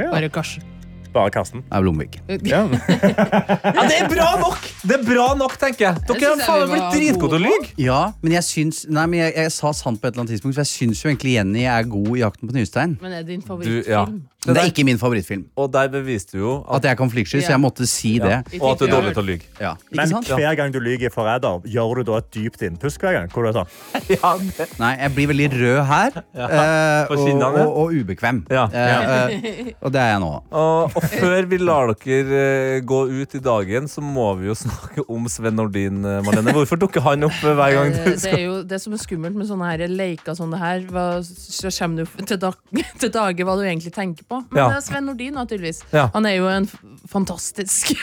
[0.00, 0.64] Bare Karsten.
[1.12, 1.64] Bare Karsten.
[1.72, 2.20] Er Blomvik.
[2.46, 2.66] Ja.
[2.70, 4.58] Ja, Det er bra nok!
[4.82, 6.02] Det er bra nok, tenker jeg.
[6.08, 7.70] Dere har jeg faen blitt dritgode til å lyve.
[7.80, 10.56] Ja, men jeg syns Nei, men jeg, jeg sa sant på et eller annet tidspunkt,
[10.56, 12.98] for jeg syns jo egentlig Jenny er god i Jakten på nyrestein.
[13.02, 14.04] Men er det din Du, ja.
[14.06, 14.20] favorittfilm?
[14.40, 15.42] Det er ikke min favorittfilm.
[15.60, 18.40] Og der beviste du jo at, At jeg kan flyksky, så jeg måtte si ja,
[18.48, 18.60] det.
[18.62, 19.48] og at du er dårlig til å lyge.
[19.60, 23.18] Ja, Men hver gang du lyver i Forræder, gjør du da et dypt innpust hver
[23.18, 23.28] gang?
[23.34, 23.68] Hvor du er sånn,
[24.16, 24.32] Ja.
[24.80, 26.16] Nei, jeg blir veldig rød her.
[26.32, 28.40] eh, på og, og, og ubekvem.
[28.50, 28.64] Ja.
[28.72, 30.32] uh, eh, og det er jeg nå.
[30.50, 32.40] Og, og før vi lar dere
[32.76, 36.52] eh, gå ut i dagen, så må vi jo snakke om Sven Nordin, eh, Marlene.
[36.56, 39.00] Hvorfor dukker han opp eh, hver gang du du Det er jo det som er
[39.02, 40.84] skummelt med sånne her leker som det her.
[40.92, 42.54] Hva, så kommer du til, dag,
[43.02, 44.42] til dage hva du egentlig tenker på.
[44.50, 44.68] Men Ja.
[44.74, 45.82] det er Sven Nordin, da, tydeligvis.
[45.96, 46.08] Ja.
[46.14, 46.68] Han er jo en
[47.10, 47.94] fantastisk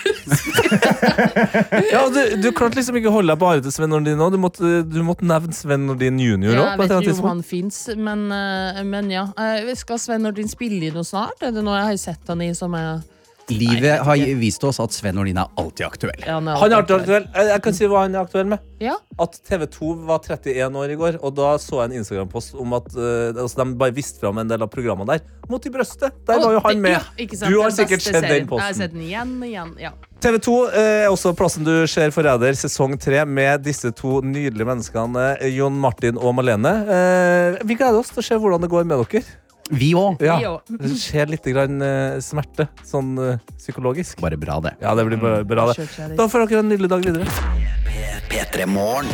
[1.93, 4.29] Ja, du, du klarte liksom ikke å holde deg bare til Sven Nordin nå.
[4.33, 6.65] Du måtte, du måtte nevne Sven Nordin junior Ja.
[6.73, 9.27] Jeg vet ikke om han fins, men, eh, men ja.
[9.39, 11.39] Eh, Skal Sven Nordin spille i noe snart?
[11.45, 12.86] Er det noe jeg har sett han i som er
[13.53, 16.23] Livet har vist oss at Sven Nordin er alltid aktuell.
[16.25, 17.27] ja, han er Han er alltid aktuell.
[17.33, 18.65] Jeg jeg kan si hva han er aktuell med.
[18.83, 18.97] Ja.
[19.17, 22.91] At TV2 var 31 år i går, og da så jeg en Instagram-post om at
[22.97, 25.23] uh, altså, de bare viste fram en del av programmene der.
[25.47, 26.19] Mot i brøstet.
[26.27, 26.99] Der var jo han med.
[26.99, 27.47] Ja.
[27.47, 28.67] Du har sikkert sett den posten.
[28.67, 29.73] Jeg har sett den igjen og igjen.
[29.79, 29.95] Ja.
[30.17, 35.27] TV2 eh, er også plassen du ser Forræder sesong tre med disse to nydelige menneskene,
[35.37, 36.73] eh, Jon Martin og Malene.
[36.83, 39.23] Eh, vi gleder oss til å se hvordan det går med dere.
[39.69, 40.23] Vi òg.
[40.23, 40.57] Ja.
[40.67, 44.21] Det skjer litt grann, uh, smerte, sånn uh, psykologisk.
[44.23, 44.77] Bare bra, det.
[44.83, 45.89] Ja, det blir bare bra det.
[46.17, 47.27] Da får dere en nydelig dag videre.
[48.31, 49.11] P3 Morgen.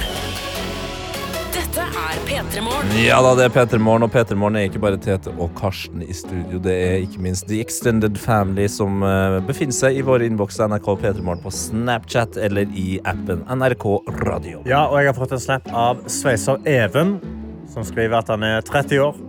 [1.53, 2.91] Dette er P3 Morgen.
[3.01, 6.03] Ja da, det er Peter Morgen, og Peter Morgen er ikke bare Tete og Karsten
[6.05, 6.59] i studio.
[6.61, 10.91] Det er ikke minst The Extended Family som uh, befinner seg i våre innboks NRK
[11.01, 13.87] Peter Morgen på Snapchat eller i appen NRK
[14.21, 14.61] Radio.
[14.69, 17.17] Ja, og jeg har fått en snap av sveiser Even,
[17.73, 19.21] som skriver at han er 30 år.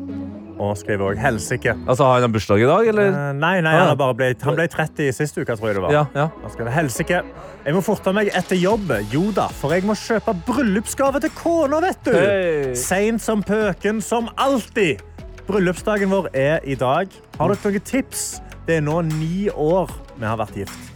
[0.59, 1.75] Og skriver òg 'helsike'.
[1.89, 3.09] Altså, Har han bursdag i dag, eller?
[3.09, 5.93] Eh, nei, nei, han, bare ble, han ble 30 sist uke, tror jeg det var.
[5.93, 6.29] Ja, ja.
[6.43, 7.23] Han skriver 'helsike'.
[7.65, 8.93] Jeg må forte meg etter jobb.
[9.13, 12.13] Jo da, for jeg må kjøpe bryllupsgave til kona, vet du.
[12.13, 12.75] Hey.
[12.75, 15.03] Seint som pøken, som alltid.
[15.47, 17.09] Bryllupsdagen vår er i dag.
[17.39, 18.41] Har dere noen tips?
[18.67, 20.94] Det er nå ni år vi har vært gift.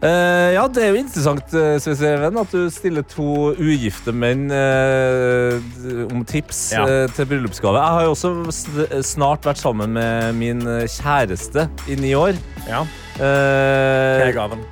[0.00, 1.74] Eh, ja, det er jo interessant, uh,
[2.08, 5.60] Even, at du stiller to ugifte menn uh,
[6.08, 6.86] om tips Ja.
[6.88, 7.76] uh, til bryllupsgave.
[7.76, 12.32] Jeg har jo også snart vært sammen med min eh, kjæreste i ni år.
[12.68, 12.86] Ja,
[13.20, 14.62] Uh, er gaven?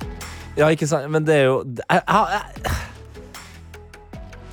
[0.57, 2.71] Ja, ikke sant, men det er jo det er, jeg- jeg-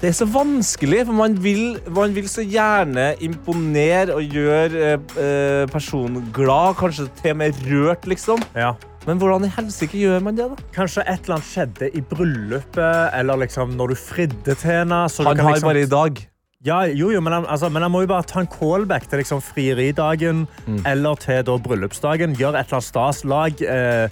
[0.02, 4.98] det er så vanskelig, for man vil, man vil så gjerne imponere og gjøre eh,
[5.16, 8.42] eh, personen glad, kanskje til og med rørt, liksom.
[8.54, 8.74] Ja.
[9.06, 10.56] Men hvordan i helsike gjør man det, da?
[10.74, 15.04] Kanskje et eller annet skjedde i bryllupet, eller liksom når du fridde til henne.
[15.08, 16.26] så du Han kan har liksom- bare i dag.
[16.64, 19.18] Ja, jo, jo, men han, altså, men han må jo bare ta en callback til
[19.20, 20.82] liksom, frieridagen Mm.
[20.86, 22.34] eller til da, bryllupsdagen.
[22.36, 23.24] Gjør et eller annet stas.
[23.24, 24.08] Lag, eh,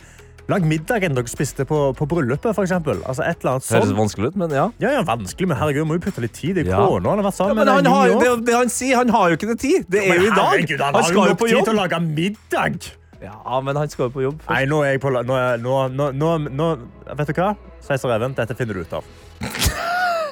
[0.48, 3.02] lag middagen dere spiste på, på bryllupet, eksempel.
[3.02, 4.70] Altså, et eller annet Det høres vanskelig ut, men ja.
[4.78, 6.76] Ja, ja, vanskelig, men herregud, må jo putte litt tid i Ja.
[6.86, 7.08] kona.
[7.10, 9.48] Han har vært ja men han har, det, det han sier, han har jo ikke
[9.48, 9.86] det tid.
[9.90, 10.44] Det er Men jo i dag.
[10.54, 12.90] herregud, han, Han skal jo på på tid til å lage middag.
[13.24, 14.50] Ja, men han skal jo på jobb først.
[14.54, 16.68] Nei, nå er jeg på la- nå, er- nå, nå, nå, nå
[17.16, 17.54] Vet du hva?
[17.84, 19.04] Sveiser Even, dette finner du ut av.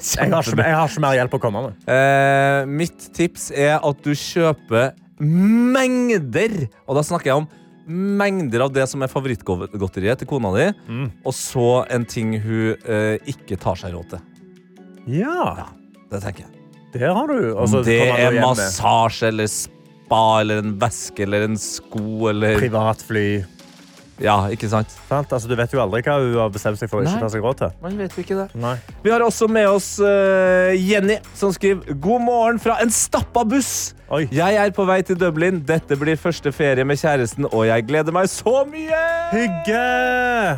[0.02, 1.74] Jeg har ikke, jeg har ikke mer hjelp å komme med.
[1.86, 4.88] Eh, mitt tips er at du kjøper
[5.22, 6.56] mengder,
[6.88, 7.46] og da snakker jeg om
[8.18, 11.06] mengder av det som er favorittgodteriet til kona di, Mm.
[11.24, 14.20] og så en ting hun eh, ikke tar seg råd til.
[15.20, 15.68] Ja,
[16.10, 16.50] Det tenker jeg.
[16.98, 17.54] der har du.
[17.54, 19.70] Og Om det kommer er hjem med massasje eller spa
[20.42, 23.26] eller en veske eller en sko eller Privatfly.
[24.22, 24.90] Ja, ikke sant?
[25.08, 25.32] Sant?
[25.32, 27.42] Altså, du vet jo aldri hva hun har bestemt seg for å ikke ta seg
[27.42, 27.72] råd til.
[27.82, 28.46] Man vet ikke det.
[28.60, 28.76] Nei.
[29.02, 33.92] Vi har også med oss uh, Jenny, som skriver God morgen fra en stappa buss.
[34.12, 34.26] Oi.
[34.34, 35.62] Jeg er på vei til Dublin.
[35.66, 39.00] Dette blir første ferie med kjæresten, og jeg gleder meg så mye!
[39.32, 39.86] Hygge!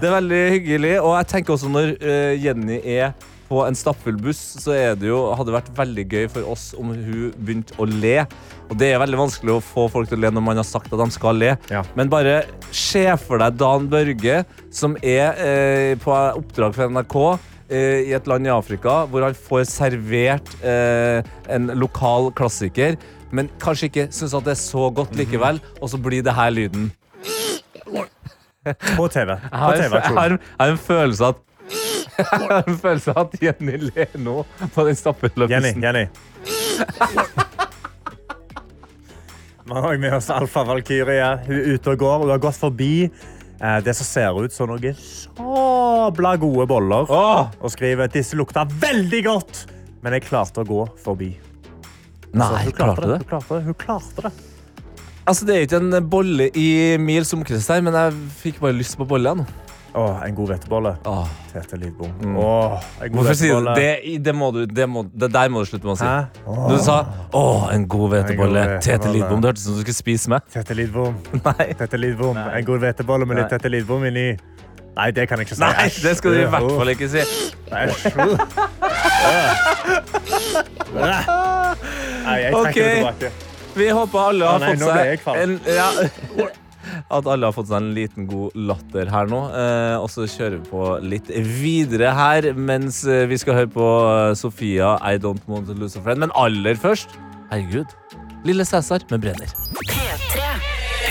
[0.03, 0.97] Det er veldig hyggelig.
[1.01, 3.15] Og jeg tenker også når uh, Jenny er
[3.49, 6.71] på en stappfull buss, så er det jo, hadde det vært veldig gøy for oss
[6.79, 8.23] om hun begynte å le.
[8.71, 10.93] Og det er veldig vanskelig å få folk til å le når man har sagt
[10.93, 11.53] at de skal le.
[11.73, 11.85] Ja.
[11.99, 12.43] Men bare
[12.75, 14.43] se for deg Dan Børge,
[14.75, 19.37] som er eh, på oppdrag for NRK eh, i et land i Afrika, hvor han
[19.37, 21.21] får servert eh,
[21.53, 22.99] en lokal klassiker,
[23.35, 26.53] men kanskje ikke syns at det er så godt likevel, og så blir det her
[26.55, 26.93] lyden.
[28.97, 29.29] På TV.
[29.29, 33.79] Jeg På har, jeg har, jeg har en følelse at en følelse av at Jenny
[33.89, 34.43] ler nå
[34.75, 35.83] på den stappfulle Jenny, bussen.
[35.83, 36.07] Jenny.
[39.65, 41.31] Vi har også med oss Alfa Valkyrie.
[41.47, 42.19] Hun er ute og går.
[42.27, 47.09] Hun har gått forbi eh, det som ser ut som noen sabla gode boller.
[47.09, 49.65] Og skriver at disse lukta veldig godt,
[50.05, 51.33] men jeg klarte å gå forbi.
[52.35, 53.19] Nei, hun klarte det?
[53.23, 53.63] Hun klarte det.
[53.71, 54.35] Hun klarte det.
[55.25, 56.69] Altså, det er ikke en bolle i
[57.01, 58.13] mils omkrets der, men jeg
[58.43, 59.33] fikk bare lyst på bolle.
[59.39, 59.64] nå.
[59.95, 60.97] Åh, en god hvetebolle.
[61.05, 61.29] Åh.
[61.53, 62.11] Tete Lidbom.
[62.23, 62.37] Mm.
[62.37, 63.75] Åh, en god Hvorfor sier du hvetebolle.
[64.05, 64.25] det?
[64.25, 66.09] Det, må du, det, må, det der må du slutte med å si.
[66.47, 66.65] Åh.
[66.73, 66.97] Du sa
[67.31, 68.65] 'Å, en god hvetebolle'.
[68.81, 69.15] Tete lydbom.
[69.15, 69.41] Lidbom.
[69.41, 70.41] Det hørtes ut som du skulle spise meg.
[70.57, 71.15] Tete Lidbom.
[71.45, 71.69] Nei.
[71.79, 72.37] Tete Lidbom.
[72.43, 73.55] En god hvetebolle med litt.
[73.55, 74.35] Tete Lidbom inni.
[74.95, 75.63] Nei, det kan jeg ikke si.
[75.63, 77.23] Nei, det skal du i hvert fall ikke si.
[77.71, 77.87] Nei,
[82.43, 82.83] jeg trekker okay.
[82.83, 83.33] det tilbake.
[83.75, 85.89] Vi håper alle har nei, fått seg en, ja,
[87.13, 89.41] At alle har fått seg en liten god latter her nå.
[89.53, 93.89] Eh, og så kjører vi på litt videre her mens eh, vi skal høre på
[94.09, 96.25] eh, Sofia I Don't Want To Lose A Friend.
[96.25, 97.19] Men aller først,
[97.53, 97.93] herregud,
[98.45, 99.53] Lille Cæsar med Brenner.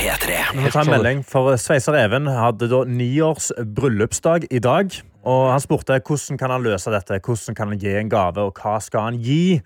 [0.04, 0.34] P3.
[0.54, 4.92] Vi må ta en melding, for Sveiser Even hadde da niårs bryllupsdag i dag.
[5.24, 8.60] Og han spurte hvordan kan han løse dette, hvordan kan han gi en gave, og
[8.60, 9.62] hva skal han gi?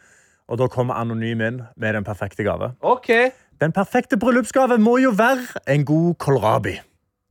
[0.48, 2.72] Og da kommer Anonym inn med den perfekte gave.
[2.86, 3.10] OK.
[3.62, 6.76] Den perfekte bryllupsgave må jo være en god kålrabi.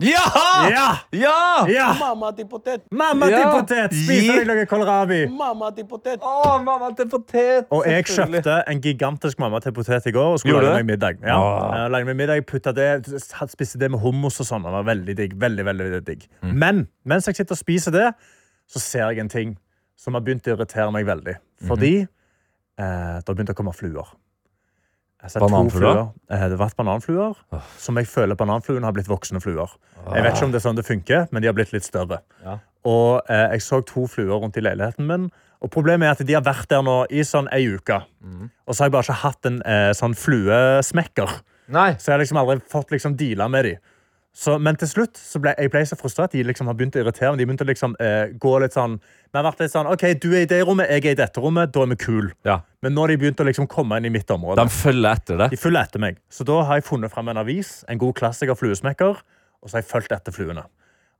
[0.04, 0.22] Ja!
[0.68, 0.86] Ja!
[1.16, 1.34] Ja!
[1.72, 1.84] Ja!
[1.96, 2.82] Mamma til potet.
[2.92, 3.38] Mamma Ja.
[3.38, 3.94] til potet!
[3.96, 5.22] Spis Gi- deg noe kålrabi.
[5.32, 6.20] Mamma til potet.
[6.20, 7.70] Å, mamma til potet!
[7.72, 10.90] Og jeg kjøpte en gigantisk mamma til potet i går og skulle Gjorde lage meg
[10.90, 11.22] middag.
[11.24, 11.38] Ja.
[11.38, 11.78] Ah.
[11.78, 12.90] Jeg lagde meg middag, putta det,
[13.48, 14.66] spiste det med hummus og sånn.
[14.68, 15.38] Det var veldig digg.
[15.40, 16.28] Veldig, veldig, veldig digg.
[16.42, 16.52] Mm.
[16.66, 18.10] Men mens jeg sitter og spiser det,
[18.68, 19.56] så ser jeg en ting
[19.96, 21.38] som har begynt å irritere meg veldig.
[21.62, 21.68] Mhm.
[21.72, 24.12] Fordi eh, det har begynt å komme fluer.
[25.26, 25.80] To Bananfluer?
[25.80, 26.02] fluer.
[26.30, 27.34] Eh, Det har vært bananfluer
[27.78, 29.70] som jeg føler bananfluene har blitt voksne fluer.
[30.12, 32.20] Jeg vet ikke om det er sånn det funker, men de har blitt litt større.
[32.44, 32.58] Ja.
[32.84, 35.30] Og eh, jeg så to fluer rundt i leiligheten min.
[35.64, 37.96] Og problemet er at de har vært der nå i sånn ei uke.
[38.68, 41.32] Og så har jeg bare ikke hatt en eh, sånn fluesmekker.
[41.74, 41.94] Nei.
[41.98, 43.74] Så jeg har liksom aldri fått liksom deala med de.
[44.36, 46.34] Så, men til slutt så ble jeg ble så frustrert.
[46.36, 47.40] De liksom har begynt å irritere meg.
[47.40, 50.28] De begynte å liksom, eh, gå litt sånn Vi har vært litt sånn OK, du
[50.34, 51.72] er i det rommet, jeg er i dette rommet.
[51.72, 52.28] Da er vi cool.
[52.44, 52.58] Ja.
[52.84, 54.60] Men nå har de begynt å liksom komme inn i mitt område.
[54.60, 55.48] De følger etter det.
[55.54, 56.20] De følger etter meg.
[56.28, 59.82] Så da har jeg funnet frem en avis, en god klassiker fluesmekker, og så har
[59.84, 60.66] jeg fulgt etter fluene.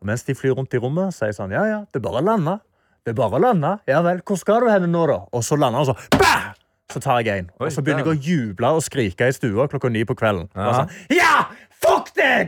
[0.00, 2.04] Og mens de flyr rundt i rommet, så er jeg sånn Ja, ja, det er
[2.04, 2.58] bare å lande.
[3.06, 3.78] Det er bare å lande.
[3.88, 5.22] Ja vel, hvor skal du henne nå, da?
[5.32, 6.20] Og så lander han sånn.
[6.20, 6.52] bah!
[6.92, 7.48] Så tar jeg en.
[7.58, 10.46] Og så begynner jeg å juble og skrike i stua klokka ni på kvelden.
[10.54, 11.48] Og sånn, ja!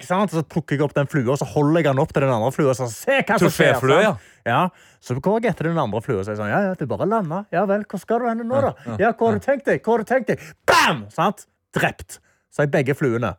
[0.06, 0.32] Sant?
[0.34, 2.52] Så plukker jeg opp den flua, og så holder jeg den opp til den andre
[2.54, 2.74] flua.
[2.76, 3.74] Så se hva som skjer.
[3.76, 4.14] Troféflue, ja.
[4.48, 4.60] ja.
[5.04, 7.08] Så går jeg etter den andre flua og sier sånn, ja, ja, det er bare
[7.08, 7.42] landa.
[7.54, 8.72] Ja vel, hvor skal du hen nå, da?
[8.98, 9.82] Ja, hva har du tenkt deg?
[9.84, 10.46] Hva har du tenkt deg?
[10.68, 11.04] Bam!
[11.14, 11.46] Sant?
[11.76, 12.18] Drept.
[12.54, 13.34] Så er begge fluene.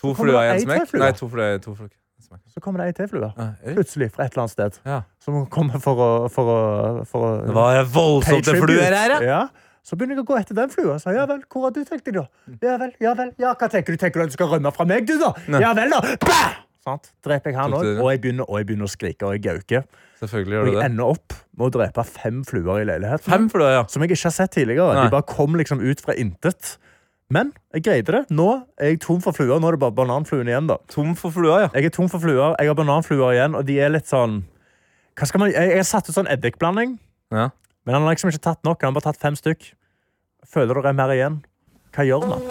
[0.00, 0.96] To fluer i en smekk?
[0.98, 1.92] Nei, to fluer to fluer.
[2.50, 3.28] Så kommer det ei til flue.
[3.62, 4.78] Plutselig, fra et eller annet sted.
[4.88, 5.00] Ja.
[5.22, 6.60] Som kommer for å, for å,
[7.06, 9.20] for å Det var voldsomt fluer her, ja.
[9.22, 9.42] ja.
[9.84, 10.96] Så begynner jeg å gå etter den flua.
[11.02, 12.26] Så, ja vel, hvor har du tenkt deg, da?
[12.64, 13.34] Ja vel, ja vel.
[13.42, 14.00] Ja, hva tenker du?
[14.00, 15.34] Tenker du at du skal rømme fra meg, du, da?
[15.52, 15.60] Nei.
[15.60, 16.00] Ja vel, da!
[16.24, 16.54] Bah!
[16.84, 17.10] Sant?
[17.24, 19.84] Dreper jeg han òg, og, jeg begynner- og jeg begynner å skrike og jeg gauker.
[20.20, 23.24] Selvfølgelig gjør du jeg ender opp med å drepe fem fluer i leiligheten.
[23.32, 23.84] Fem fluer, ja.
[23.88, 24.92] Som jeg ikke har sett tidligere.
[24.98, 25.04] Nei.
[25.08, 26.74] De bare kom liksom ut fra intet.
[27.32, 28.22] Men jeg greide det.
[28.36, 29.56] Nå er jeg tom for fluer.
[29.60, 30.68] Nå er det bare bananfluen igjen.
[30.68, 30.76] da.
[30.92, 31.68] Tom for fluer, ja.
[31.72, 32.52] Jeg er tom for fluer.
[32.60, 34.42] Jeg har bananfluer igjen, og de er litt sånn
[35.16, 36.98] Hva skal man Jeg, jeg har satt ut sånn eddikblanding,
[37.32, 37.48] ja.
[37.84, 38.80] Men han har liksom ikke tatt nok.
[38.82, 39.70] Han har bare tatt fem stykk.
[40.48, 41.38] Føler dere mer igjen?
[41.94, 42.44] Hva gjør man?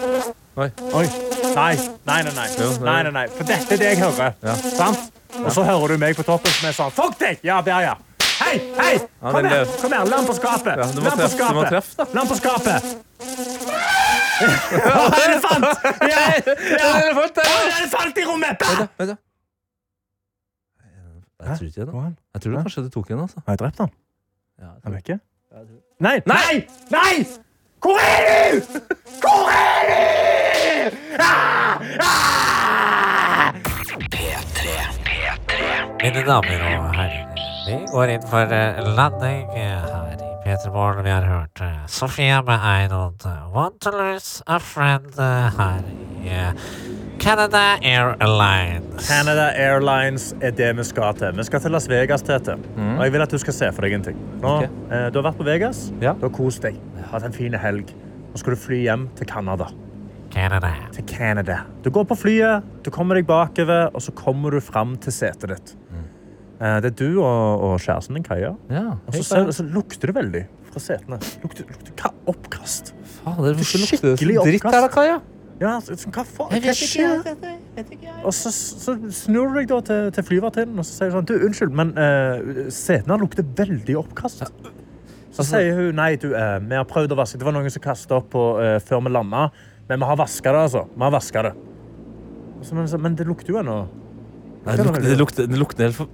[0.54, 0.68] Oi.
[0.94, 1.06] Oi.
[1.54, 1.74] Nei,
[2.06, 2.32] nei, nei.
[2.34, 2.48] nei.
[2.58, 3.26] Jo, nei, nei, nei.
[3.34, 4.34] For dette er det jeg hører.
[4.42, 4.54] Ja.
[4.78, 5.10] Sant?
[5.42, 7.40] Og så hører du meg på toppen som er sånn Fuck deg!
[7.46, 7.94] Ja, der, ja.
[8.38, 8.92] Hei, hei!
[9.00, 9.64] Ja, Kom her!
[9.80, 10.78] Kom her, Land på skapet!
[10.78, 12.06] Ja, du må treffe- du må treffe, da.
[12.14, 12.88] Land på skapet!
[14.94, 15.66] Å, elefant!
[16.10, 16.54] Ja, ja.
[16.54, 17.50] Elefant ja.
[17.80, 18.64] elefant i rommet!
[18.64, 19.18] Vent, da.
[21.44, 22.02] Jeg tror ikke det.
[22.34, 23.42] Jeg tror du kanskje du tok en, altså.
[23.44, 23.94] Har jeg drept han?
[24.60, 25.18] Ja, Er han ikke?
[25.98, 26.20] Nei!
[26.26, 26.66] Nei!
[26.90, 27.26] Nei!
[27.82, 28.80] Hvor er du?!
[29.22, 30.96] Hvor er du?!
[31.18, 31.80] Ah!
[32.00, 33.52] Ah!
[34.14, 34.76] P3.
[35.06, 35.58] P3.
[36.02, 37.26] Mine damer og herrer,
[37.66, 41.04] vi går inn for eh, landing eh, her i Petermorgen.
[41.04, 45.58] Vi har hørt Sofia Sofie med I don't eh, want to lose a friend eh,
[45.58, 45.82] her
[46.24, 46.52] i eh,
[47.24, 49.08] Canada Airlines.
[49.08, 51.32] Canada Airlines er det vi skal til.
[51.38, 52.58] Vi skal til Las Vegas, Tete.
[52.76, 52.98] Mm.
[52.98, 54.18] Og jeg vil at du skal se for deg en ting.
[54.42, 54.68] Nå, okay.
[54.92, 55.80] eh, du har vært på Vegas.
[56.02, 56.76] Du har kost deg.
[57.08, 57.94] Hatt en fin helg.
[58.28, 59.70] Nå skal du fly hjem til Canada.
[60.34, 60.74] Canada.
[60.92, 61.62] Til Canada.
[61.80, 65.54] Du går på flyet, du kommer deg bakover, og så kommer du fram til setet
[65.54, 65.76] ditt.
[66.60, 68.52] Eh, Det er du og, og kjæresten din, Kaja.
[68.52, 71.24] og så, så, så lukter det veldig fra setene.
[71.40, 72.92] Lukter, lukter hva oppkast?
[73.22, 75.22] Faen, det lukter Skikkelig dritt her da, Kaja?
[75.60, 76.64] Ja, så, så, hva faen?
[76.64, 77.20] Hva skjer?
[78.26, 81.28] Og så, så snur du deg da til, til flyvertinnen og så sier du sånn,
[81.30, 84.42] du, unnskyld, men uh, setene lukter veldig oppkast.
[84.44, 87.38] Så Altså- sier hun nei, du, uh, vi har prøvd å vaske.
[87.38, 89.48] Det var noen som kastet opp på, uh, før vi landa,
[89.88, 90.84] men vi har vaska det, altså.
[90.94, 91.54] Vi har vaska det.
[92.64, 93.78] Så, men, så, men det lukter jo ennå.
[94.64, 96.12] Nei, det lukter, det lukter, det lukter helt for...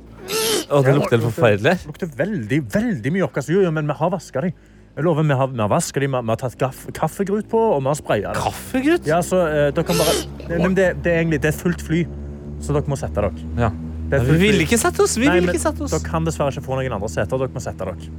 [0.70, 1.76] Å, det lukter helt forferdelig.
[1.80, 3.52] Det lukter veldig, veldig mye oppkast.
[3.52, 4.50] Jo, jo, men vi har vaska de.
[4.96, 7.46] Jeg lover, vi har, vi har vasket dem, vi har, vi har tatt gaff, kaffegrut
[7.48, 8.40] på, og vi har spraya dem.
[8.42, 9.06] Kaffegrut?
[9.06, 10.16] Ja, så eh, dere kan bare...
[10.64, 12.02] Men det, det, er egentlig, det er fullt fly,
[12.60, 13.46] så dere må sette dere.
[13.60, 13.70] Ja.
[14.10, 14.64] Det er Vi fullt vil fly.
[14.66, 15.94] ikke sette oss, vi Nei, men ikke sette oss.
[15.94, 18.10] Dere kan dessverre ikke få noen andre seter, dere må sette dere.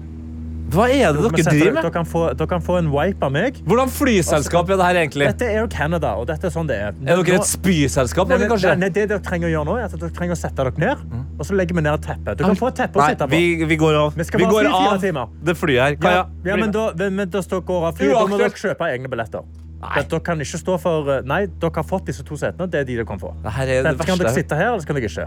[0.72, 1.82] Hva er det dere driver med?
[1.84, 3.58] Dere kan få, dere kan få en wipe av meg.
[3.68, 5.28] Hvordan flyselskap er det her egentlig?
[5.34, 6.94] Dette er jo Canada, og dette er sånn det er.
[7.04, 8.76] Er dere et spyselskap, Nei, nei.
[8.80, 11.04] Nei, det dere trenger å gjøre nå, er at dere trenger å sette dere ned,
[11.38, 12.38] og så legger vi ned et teppe.
[12.40, 13.36] Du kan få et teppe å sitte på.
[13.36, 14.16] vi, vi går av.
[14.16, 15.28] Vi Vi går av timer.
[15.44, 16.00] det flyet her.
[16.02, 18.16] Kaja, Ja, men da, men, men da står går av flyet.
[18.16, 19.44] Da må dere kjøpe egne billetter.
[19.82, 22.68] Dere kan ikke stå for eh, Nei, dere har fått disse to setene.
[22.70, 23.34] Det er de dere kan få.
[23.44, 24.06] Det her er det verste.
[24.12, 25.26] kan dere sitte her, eller kan dere ikke.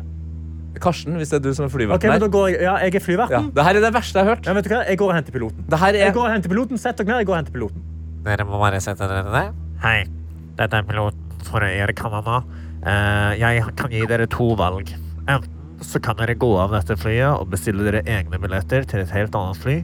[0.83, 2.29] Karsten, hvis det er du som er Ok, flyverten men her.
[2.35, 3.49] går jeg, ja, jeg er flyverten.
[3.49, 4.47] Ja, det her er det verste jeg har hørt.
[4.47, 4.81] Ja, vet du hva?
[4.89, 5.65] Jeg går og henter piloten.
[5.71, 5.99] Er...
[6.01, 6.81] Jeg går og henter piloten.
[6.81, 7.85] Sett dere ned, jeg går og henter piloten.
[8.25, 9.59] Dere må bare sette dere ned.
[9.85, 9.99] Hei,
[10.59, 12.43] dette er piloten for Air Canada.
[12.85, 14.91] Eh, jeg kan gi dere to valg.
[15.29, 15.51] Enten
[15.85, 19.35] så kan dere gå av dette flyet og bestille dere egne billetter til et helt
[19.37, 19.79] annet fly.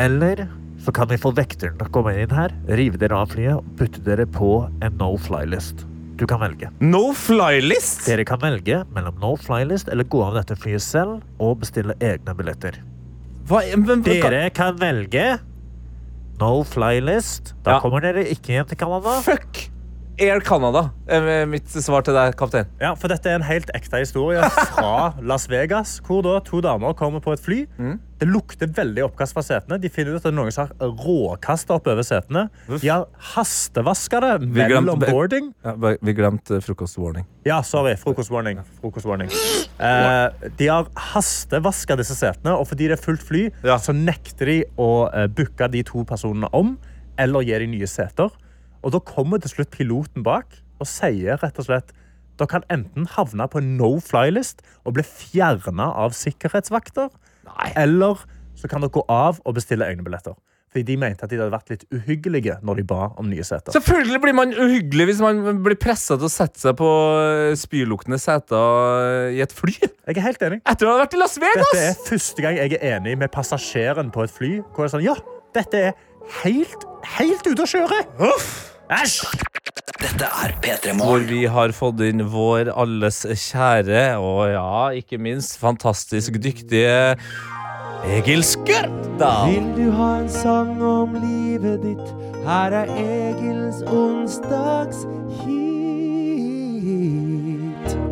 [0.00, 0.46] Eller
[0.80, 3.66] så kan vi få vekteren til å komme inn her, rive dere av flyet og
[3.80, 5.86] putte dere på en no-fly-list.
[6.20, 6.68] Du kan velge.
[6.84, 8.02] No fly-list?
[8.04, 12.34] Dere kan velge mellom no fly-list eller gå av dette flyet selv og bestille egne
[12.36, 12.76] billetter.
[13.48, 15.38] Hva, men, Dere kan velge
[16.40, 17.54] no fly-list.
[17.64, 17.80] Da Ja.
[17.80, 19.16] kommer dere ikke hjem til Canada.
[19.24, 19.68] Fuck
[20.20, 22.66] Air Canada er mitt svar til deg, kaptein.
[22.78, 24.42] Ja, for dette er en helt ekte historie
[24.76, 27.62] fra Las Vegas, hvor da to damer kommer på et fly.
[28.20, 29.78] Det lukter veldig oppkast fra setene.
[29.80, 32.42] De finner ut at noen har råkasta opp over setene.
[32.68, 35.52] De har hastevaska det mellom boarding.
[35.64, 37.24] Ja, vi glemte frokostwarning.
[37.48, 37.94] Ja, sorry.
[38.00, 38.60] Frokostwarning.
[38.80, 39.08] Frokost
[39.80, 43.46] Eh, de har hastevaska disse setene, og fordi det er fullt fly,
[43.80, 46.74] så nekter de å uh, booke de to personene om,
[47.20, 48.28] eller gi de nye seter.
[48.84, 51.96] Og da kommer til slutt piloten bak og sier rett og slett
[52.40, 57.10] dere kan enten havne på en no fly-list og bli fjerna av sikkerhetsvakter,
[57.76, 58.22] eller
[58.58, 60.36] så kan dere gå av og bestille egne billetter.
[60.70, 63.74] Fordi de mente at de hadde vært litt uhyggelige når de ba om nye seter.
[63.74, 68.20] Selvfølgelig blir man uhyggelig hvis man blir pressa til å sette seg på uh, spyluktende
[68.22, 69.74] seter i et fly.
[69.82, 70.60] Jeg er helt enig.
[70.70, 71.74] Etter å ha vært i Las Vegas!
[71.74, 74.56] Dette er første gang jeg er enig med passasjeren på et fly.
[74.70, 75.18] Hvor det er sånn, ja,
[75.58, 75.96] dette er
[76.44, 78.04] helt, helt ute å kjøre.
[78.90, 79.20] Æsj!
[80.00, 85.60] Dette er P3 Hvor vi har fått inn vår alles kjære, og ja, ikke minst
[85.60, 87.14] fantastisk dyktige
[88.10, 89.52] Egil Skørdal.
[89.52, 92.10] Vil du ha en sang om livet ditt?
[92.42, 95.06] Her er Egils onsdagshit.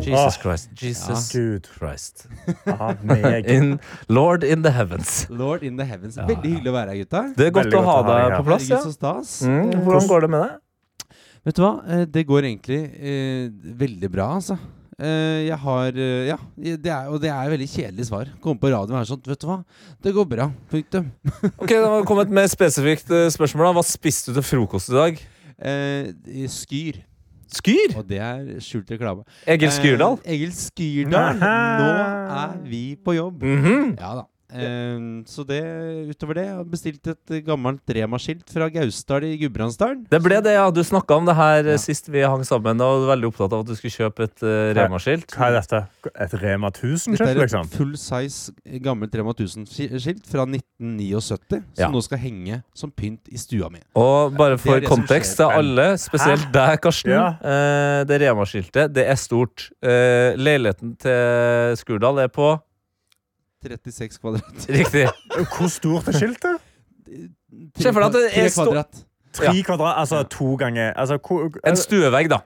[0.07, 0.39] Jesus.
[0.39, 0.69] Christ.
[0.79, 1.39] Jesus Ja.
[1.39, 1.67] Gud.
[1.75, 2.27] Christ.
[3.57, 5.27] In Lord in the heavens.
[5.29, 6.15] Lord in the heavens.
[6.15, 7.25] Veldig hyggelig å være her, gutta.
[7.35, 8.71] Det er godt å ha deg på plass.
[8.71, 8.81] Ja.
[9.49, 10.57] Mm, hvordan går det med deg?
[11.45, 11.71] Vet du hva?
[11.87, 14.57] Eh, Det går egentlig eh, veldig bra, altså.
[14.99, 18.31] Eh, jeg har eh, Ja, det er, og det er et veldig kjedelig svar.
[18.43, 19.59] Komme på radioen og være sånn Vet du hva?
[20.03, 20.49] Det går bra.
[20.71, 21.11] Punktum.
[21.61, 23.69] Ok, Da må det komme et mer spesifikt eh, spørsmål.
[23.69, 25.21] da Hva spiste du til frokost i dag?
[25.59, 26.99] Eh, skyr.
[27.49, 27.95] Skyr?
[27.97, 29.23] Og det er skjult reklame.
[29.49, 30.19] Egil Skyrdal?
[30.29, 31.39] Egil Skyrdal.
[31.39, 31.87] Nå
[32.35, 33.41] er vi på jobb.
[33.41, 33.95] Mhm.
[33.97, 34.27] Ja da.
[34.49, 35.61] Eh, så det,
[36.09, 40.05] utover det, jeg har bestilt et gammelt Rema-skilt fra Gausdal i Gudbrandsdalen.
[40.09, 40.67] Det ble det, ja.
[40.73, 41.77] Du snakka om det her ja.
[41.81, 42.81] sist vi hang sammen.
[42.81, 45.35] Og var veldig opptatt av at du skulle kjøpe et uh, Rema-skilt.
[45.35, 45.83] Hva er dette?
[46.15, 47.69] Et Rema Dette 1000-skilt, er et liksom?
[47.73, 51.89] full size gammelt Rema 1000-skilt fra 1979, som Ja.
[51.93, 53.81] nå skal henge som pynt i stua mi.
[53.95, 56.51] Og bare for det det kontekst til alle, spesielt Hæ?
[56.55, 57.11] deg, Karsten.
[57.11, 57.27] Ja.
[57.41, 59.69] Uh, det Rema-skiltet, det er stort.
[59.83, 62.55] Uh, leiligheten til Skurdal er på
[63.63, 64.69] 36 kvadrat.
[64.69, 65.05] Riktig.
[65.57, 66.61] Hvor stort er skiltet?
[67.79, 68.67] Se for deg at det Tre er stort.
[68.69, 69.03] kvadrat.
[69.33, 72.39] Tre kvadrat, altså to ganger altså, hvor, En stuevegg, da.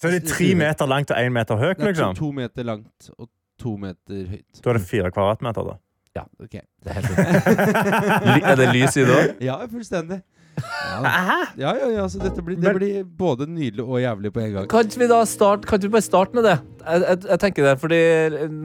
[0.00, 2.14] Så er det tre meter langt og én meter høyt, liksom?
[2.16, 3.28] to meter langt og
[3.60, 4.62] to meter høyt.
[4.64, 5.76] Da er det fire kvadratmeter, da.
[6.16, 6.54] Ja, ok.
[6.84, 9.34] Det er helt er det lys i det òg?
[9.44, 10.22] Ja, fullstendig.
[10.60, 14.52] Ja, ja, ja, ja så dette blir, det blir både nydelig og jævlig på en
[14.56, 14.66] gang.
[14.70, 16.56] Kan vi da starte Kan vi bare starte med det?
[16.82, 18.00] Jeg, jeg, jeg tenker det, fordi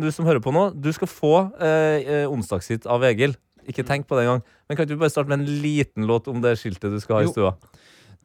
[0.03, 3.36] du som hører på nå, du skal få eh, eh, onsdagshit av Egil.
[3.69, 4.43] Ikke tenk på det engang.
[4.69, 7.23] Men kan vi bare starte med en liten låt om det skiltet du skal ha
[7.25, 7.51] i stua?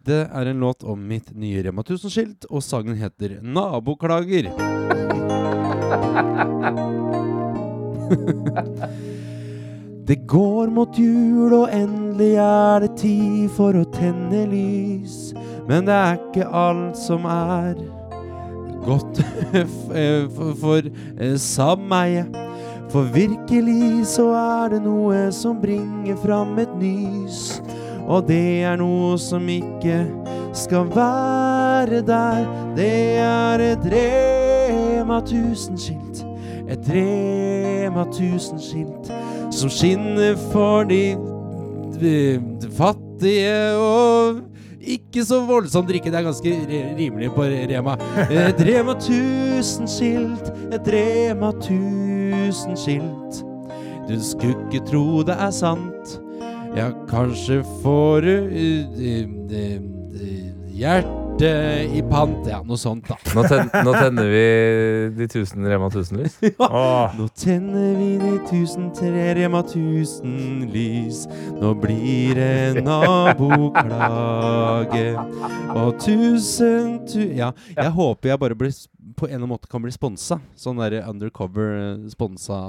[0.06, 4.48] Det er en låt om mitt nye Rema 1000-skilt, og sangen heter 'Naboklager'.
[10.06, 15.30] Det går mot jul, og endelig er det tid for å tenne lys.
[15.68, 17.78] Men det er ikke alt som er
[18.84, 19.20] godt
[19.54, 22.24] eh, for, for eh, sameie.
[22.90, 27.60] For virkelig så er det noe som bringer fram et nys.
[28.10, 30.02] Og det er noe som ikke
[30.58, 32.42] skal være der.
[32.74, 36.24] Det er et Rema 1000-skilt.
[36.70, 39.12] Et Rema 1000-skilt
[39.50, 41.16] som skinner for de,
[42.00, 42.14] de,
[42.62, 44.40] de fattige og
[44.80, 46.10] ikke så voldsomt drikke.
[46.10, 46.54] Det er ganske
[46.98, 47.96] rimelig på Rema.
[48.30, 50.50] Et Rema 1000-skilt.
[50.72, 53.42] Et Rema 1000-skilt.
[54.08, 56.16] Du skulle ikke tro det er sant.
[56.76, 58.84] Ja, kanskje får du eh,
[59.50, 59.80] eh,
[61.42, 62.46] eh, uh, i pant.
[62.48, 63.16] Ja, noe sånt, da.
[63.34, 64.44] Nå, ten, nå tenner vi
[65.18, 66.34] de tusen Rema 1000-lys.
[67.18, 71.28] Nå tenner vi de tusen tre Rema 1000-lys.
[71.60, 74.28] Nå blir det naboklage.
[75.76, 77.20] Og tusen tu...
[77.36, 78.72] Ja, jeg håper jeg bare blir,
[79.20, 80.38] på en eller annen måte kan bli sponsa.
[80.58, 81.96] Sånn der undercover eh.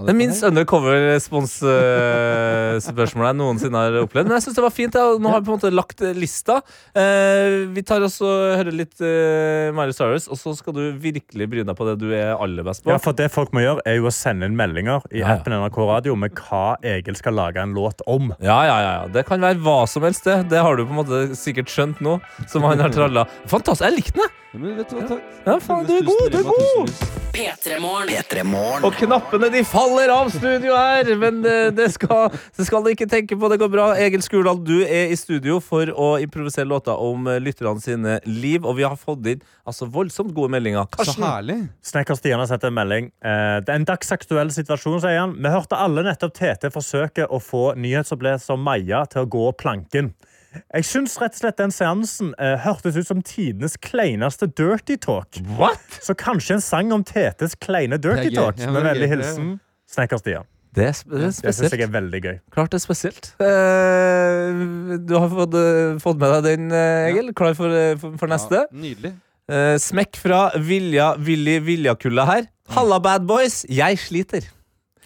[0.08, 4.28] Det minst undercover-spons-spørsmålet jeg noensinne har opplevd.
[4.28, 4.94] Men jeg syns det var fint.
[4.94, 6.56] Nå har vi på en måte lagt eh, lista.
[6.92, 11.62] Eh, vi tar oss og hører litt Miley Cyrus, og så skal du virkelig bry
[11.64, 12.90] deg på det du er aller best på.
[12.92, 15.54] Ja, for det folk må gjøre, er jo å sende inn meldinger i Ja, appen
[15.56, 18.24] NRK Radio med hva Egil skal lage en låt om.
[18.44, 19.06] Ja, ja, ja, ja.
[19.14, 20.38] Det kan være hva som helst, det.
[20.52, 22.14] Det har du på en måte sikkert skjønt nå.
[22.52, 23.22] Som han har tralla.
[23.48, 23.86] Fantastisk.
[23.88, 24.32] Jeg likte den, jeg.
[24.52, 25.24] Men vet du hva, takk.
[25.46, 27.20] Ja, faen, du er god, du er god.
[27.32, 28.84] P3morgen.
[28.84, 33.08] Og knappene de faller av studio her, men eh, det skal, det skal du ikke
[33.10, 33.50] tenke på.
[33.52, 33.86] Det går bra.
[34.02, 38.66] Egil Skurdal, du er i studio for å improvisere låter om eh, lytterne sine liv,
[38.66, 40.90] og vi har fått inn altså, voldsomt gode meldinger.
[41.00, 41.62] Så herlig.
[41.88, 43.12] Snekker Stian har sendt en melding.
[43.24, 45.38] Eh, det er en dagsaktuell situasjon, sier han.
[45.40, 50.12] Vi hørte alle nettopp Tete forsøke å få nyhetsoppleser Maja til å gå planken.
[50.52, 55.38] Jeg syns rett og slett den seansen eh, hørtes ut som tidenes kleineste dirty talk.
[55.58, 55.80] What?
[56.04, 58.40] Så kanskje en sang om Tetes kleine dirty Det er gøy.
[58.42, 58.58] talk.
[58.60, 59.16] Ja, det med er vennlig gøy.
[59.16, 59.54] hilsen
[59.92, 60.46] Snekker Stian.
[60.76, 61.82] det er, sp- det er Det syns jeg spesielt.
[61.84, 62.38] er veldig gøy.
[62.52, 63.32] Klart det er spesielt.
[63.44, 67.34] Eh, du har fått, eh, fått med deg den, eh, Egil.
[67.34, 68.66] Klar for, eh, for, for neste?
[68.68, 69.14] Ja, nydelig.
[69.52, 72.48] Eh, smekk fra Vilja Willy Viljakulla her.
[72.72, 73.66] Halla, bad boys.
[73.68, 74.46] Jeg sliter.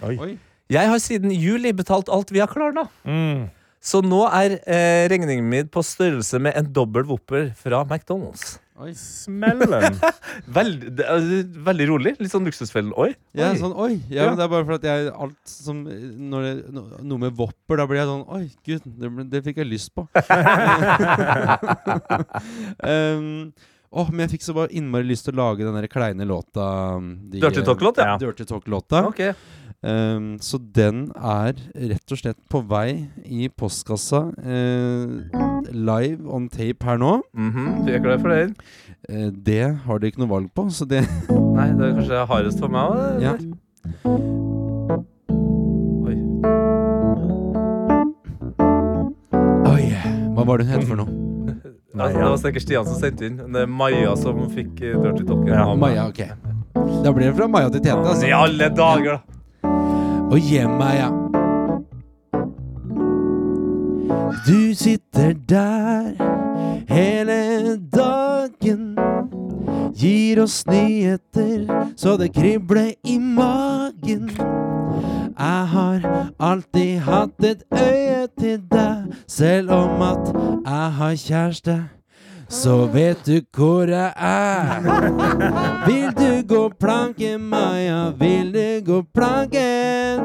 [0.05, 0.37] Oi.
[0.69, 2.87] Jeg har siden juli betalt alt via Klarna.
[3.05, 3.49] Mm.
[3.85, 8.55] Så nå er eh, regningen min på størrelse med en dobbel Whopper fra McDonald's.
[8.81, 8.89] Oi.
[8.97, 9.95] Smellen.
[10.57, 11.27] Veldig, det er
[11.63, 12.11] veldig rolig.
[12.19, 12.89] Litt sånn luksusfellen.
[12.99, 13.11] Oi.
[13.37, 13.93] Ja, sånn, oi.
[14.11, 14.25] Ja, Ja.
[14.33, 17.79] men det er bare for at jeg alt som Når det no, noe med Wopper,
[17.79, 20.03] da blir jeg sånn Oi, gud, det, det fikk jeg lyst på.
[22.83, 23.53] um,
[23.95, 26.65] Åh, men jeg fikk så bare innmari lyst til å lage den der kleine låta
[26.99, 28.03] um, de- Dirty Talk-låta?
[28.09, 28.17] ja.
[28.19, 29.05] Dirty Talk-låta.
[29.07, 29.21] Ok.
[29.85, 34.31] Um, så den er rett og slett på vei i postkassa.
[34.33, 37.21] uh, live on tape her nå.
[37.33, 37.85] Mm -hmm.
[37.85, 38.53] Du er klar for det.
[39.11, 41.05] Uh, det har dere ikke noe valg på, så det
[41.57, 43.21] Nei, det er kanskje hardest for meg òg.
[43.21, 43.33] Ja.
[46.05, 46.15] Oi.
[49.73, 49.83] Oi,
[50.33, 51.07] hva var det hun het for noe?
[51.99, 53.37] Altså, det var sikkert Stian som sendte inn.
[53.37, 55.47] Det er Maja som fikk eh, Dirty Talken.
[55.47, 55.75] Ja.
[55.75, 56.19] Maja, ok.
[57.05, 57.95] Da blir det fra Maja til Tete.
[57.95, 58.27] Altså.
[58.27, 59.34] I alle dager, da!
[60.31, 61.09] Og hjem, Maja.
[64.47, 66.11] Du sitter der
[66.89, 68.97] hele dagen.
[69.95, 74.29] Gir oss nyheter så det kribler i magen.
[75.39, 80.33] Jeg har alltid hatt et øye til deg, selv om at
[80.65, 81.83] jeg har kjæreste.
[82.55, 84.81] Så vet du hvor jeg er.
[85.87, 88.11] Vil du gå planken, Maja?
[88.19, 90.23] Vil du gå planken?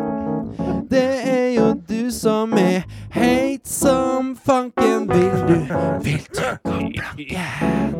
[0.91, 5.09] Det er jo du som er heit som fanken.
[5.11, 5.59] Vil du,
[6.03, 7.91] vil du gå planken?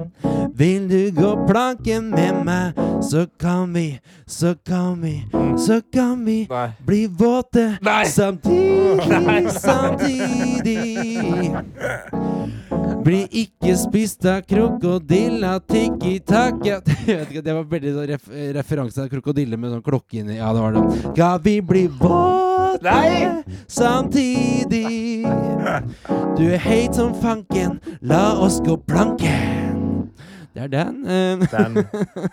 [0.55, 5.15] Vil du gå planken med meg, så kan vi, så kan vi,
[5.59, 6.49] så kan vi
[6.87, 8.70] bli våte samtidig,
[9.09, 9.51] Nei.
[9.51, 11.07] samtidig.
[13.05, 19.57] Bli ikke spist av krokodilla, vet ikke, Det var veldig sånn ref referanse til krokodille
[19.57, 20.37] med sånn klokke inni.
[20.37, 20.85] Ja, det var det.
[21.07, 22.99] Skal vi bli våte
[23.67, 25.25] samtidig?
[26.37, 29.70] Du er heit som fanken, la oss gå planken.
[30.55, 30.97] Det er den.
[31.07, 31.43] eh.
[31.53, 31.77] Den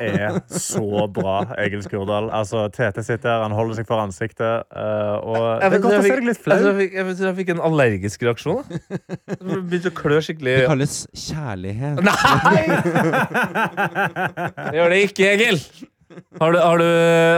[0.01, 2.31] er så bra, Egil Skurdal.
[2.33, 4.63] Altså, Tete sitter her, han holder seg for ansiktet.
[4.73, 6.57] eh, og det Jeg er vet- godt å jeg se deg litt jeg flau.
[6.65, 8.63] jeg fikk- jeg jeg fikk en allergisk reaksjon.
[8.67, 10.55] Det Begynte å klø skikkelig.
[10.63, 12.01] Det kalles kjærlighet.
[12.07, 12.63] Nei!
[13.77, 15.61] Det gjør det ikke, Egil.
[16.41, 16.87] Har du, har, du,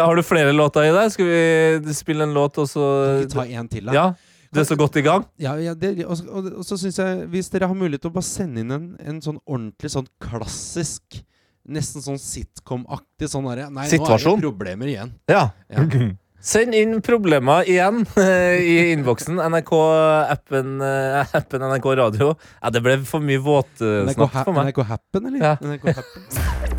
[0.06, 1.12] har du flere låter i deg?
[1.12, 2.86] Skal vi spille en låt, og så
[3.32, 3.96] Ta en til, da.
[3.96, 4.08] Ja.
[4.50, 5.26] Du er så godt i gang.
[5.42, 8.16] Ja, ja det, og, og, og så syns jeg, hvis dere har mulighet til å
[8.16, 11.22] bare sende inn en, en sånn ordentlig sånn klassisk
[11.70, 14.40] Nesten sånn sitcom-aktig sånn derre Nei, Situasjon.
[14.40, 15.12] nå er det problemer igjen.
[15.30, 15.44] Ja.
[16.40, 19.42] Send inn problemer igjen i innboksen.
[19.44, 22.34] NRK-appen eh, appen NRK Radio.
[22.62, 24.72] Ja, det ble for mye våtsnakk for meg.
[24.72, 25.42] NRK Happen, eller?
[25.44, 25.58] Ja.
[25.60, 26.78] NRK Happen.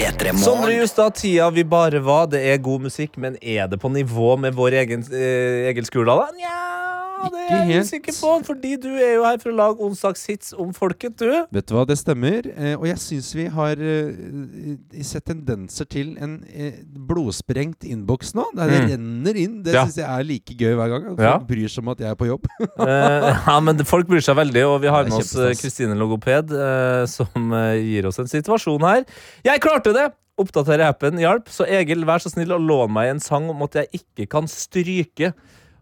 [0.00, 2.26] Sondre Justad, tida vi bare var.
[2.32, 6.22] Det er god musikk, men er det på nivå med vår egen eh, Skurdal?
[6.24, 6.30] da?
[6.38, 6.89] Nja,
[7.28, 7.86] det er jeg helt.
[7.88, 11.28] usikker på, fordi du er jo her for å lage onsdagshits om folket, du.
[11.52, 12.46] Vet du hva, det stemmer.
[12.56, 16.78] Eh, og jeg syns vi har eh, sett tendenser til en eh,
[17.10, 18.46] blodsprengt innboks nå.
[18.56, 18.90] Der det Mm.
[18.94, 19.62] renner inn.
[19.62, 19.84] Det Ja.
[19.84, 21.04] syns jeg er like gøy hver gang.
[21.10, 21.38] Folk Ja.
[21.38, 22.46] bryr seg om at jeg er på jobb.
[22.80, 25.52] Eh, ja, men folk bryr seg veldig, og vi har med oss eh.
[25.54, 29.04] Kristine Logoped, eh, som eh, gir oss en situasjon her.
[29.44, 30.12] Jeg klarte det!
[30.40, 33.74] Oppdatere appen hjalp, så Egil, vær så snill å låne meg en sang om at
[33.76, 35.34] jeg ikke kan stryke.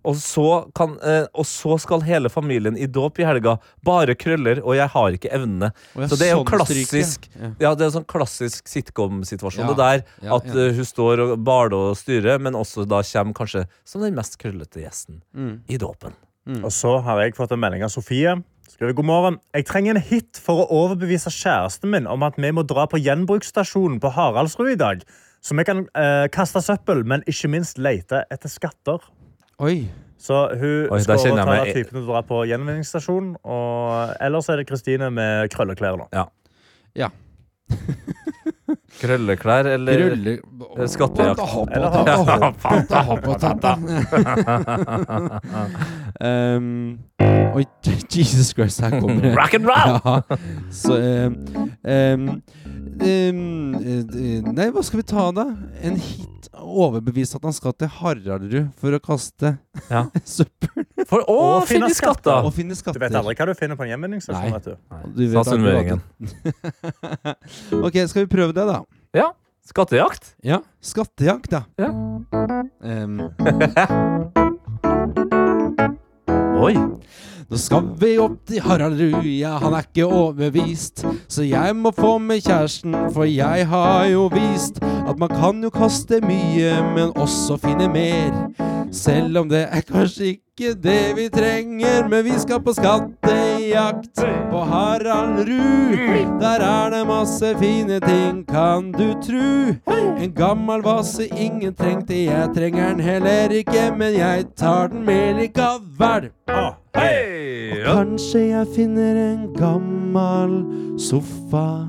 [0.07, 3.57] Og så, kan, eh, og så skal hele familien i dåp i helga.
[3.85, 5.73] Bare krøller, og jeg har ikke evnene.
[6.09, 7.51] Så det er jo sånn klassisk Ja.
[7.61, 9.67] Ja, det er en sånn klassisk sitcom-situasjon.
[9.67, 10.69] Ja, Det der ja, at enig.
[10.71, 14.39] eh, hun står og baler og styrer, men også da kommer kanskje som den mest
[14.39, 15.61] krøllete gjesten Mm.
[15.69, 16.15] i dåpen.
[16.65, 18.43] Og så har jeg fått en melding av Sofie.
[18.69, 19.39] Skriver god morgen.
[19.55, 22.97] Jeg trenger en hit for å overbevise kjæresten min om at vi må dra på
[23.03, 25.03] gjenbruksstasjonen på Haraldsrud i dag.
[25.43, 28.99] Så vi kan eh, kaste søppel, men ikke minst lete etter skatter.
[29.59, 29.89] Oi.
[30.19, 33.37] Så hun Oi, skal overta meg- typen til å dra på gjenvinningsstasjon.
[33.47, 36.07] Og ellers er det Kristine med krølleklær nå.
[36.15, 36.25] Ja.
[36.99, 37.09] Ja.
[38.99, 40.39] Krølleklær eller Krølle-
[40.79, 41.41] eh, skattejakt?
[41.71, 41.91] Eller
[43.39, 43.73] tata.
[46.21, 46.99] um,
[47.59, 47.65] Oi,
[48.11, 49.35] Jesus Christ, her kommer det.
[49.39, 50.01] Rock and roll!
[50.05, 50.21] Ja,
[50.71, 51.37] så um,
[51.83, 52.43] um,
[54.55, 55.47] Nei, hva skal vi ta, da?
[55.83, 56.38] En hit.
[56.69, 59.49] Overbevise at han skal til Haraldrud for å kaste
[59.89, 60.03] Ja.
[60.37, 60.85] søppel.
[61.09, 62.39] For å Og finne finne skatter!
[62.45, 64.45] Og finne Du vet aldri hva du finner på en gjenvinningsstasjon.
[64.45, 64.55] Nei.
[64.55, 64.75] vet du.
[65.17, 65.23] Du
[65.65, 65.75] det.
[67.89, 68.79] ok, skal vi prøve det, da?
[69.17, 69.29] Ja.
[69.69, 70.25] Skattejakt.
[70.45, 70.59] Ja.
[70.81, 71.61] Skattejakt, da.
[71.81, 71.89] Ja.
[72.81, 73.21] Um,
[76.59, 76.75] Oi.
[77.49, 81.01] Nå skal vi opp til Haraldrud, ja, han er ikke overbevist.
[81.33, 85.71] Så jeg må få med kjæresten, for jeg har jo vist at man kan jo
[85.73, 88.35] kaste mye, men også finne mer.
[88.93, 94.21] Selv om det er kanskje ikke det vi trenger, men vi skal på skattejakt
[94.51, 95.97] på Haraldrud.
[96.43, 99.73] Der er det masse fine ting, kan du tru.
[100.19, 105.41] En gammel vase ingen trengte, jeg trenger den heller ikke, men jeg tar den med
[105.41, 106.29] likevel.
[106.99, 107.71] Hei!
[107.71, 110.55] Og kanskje jeg finner en gammel
[110.99, 111.87] sofa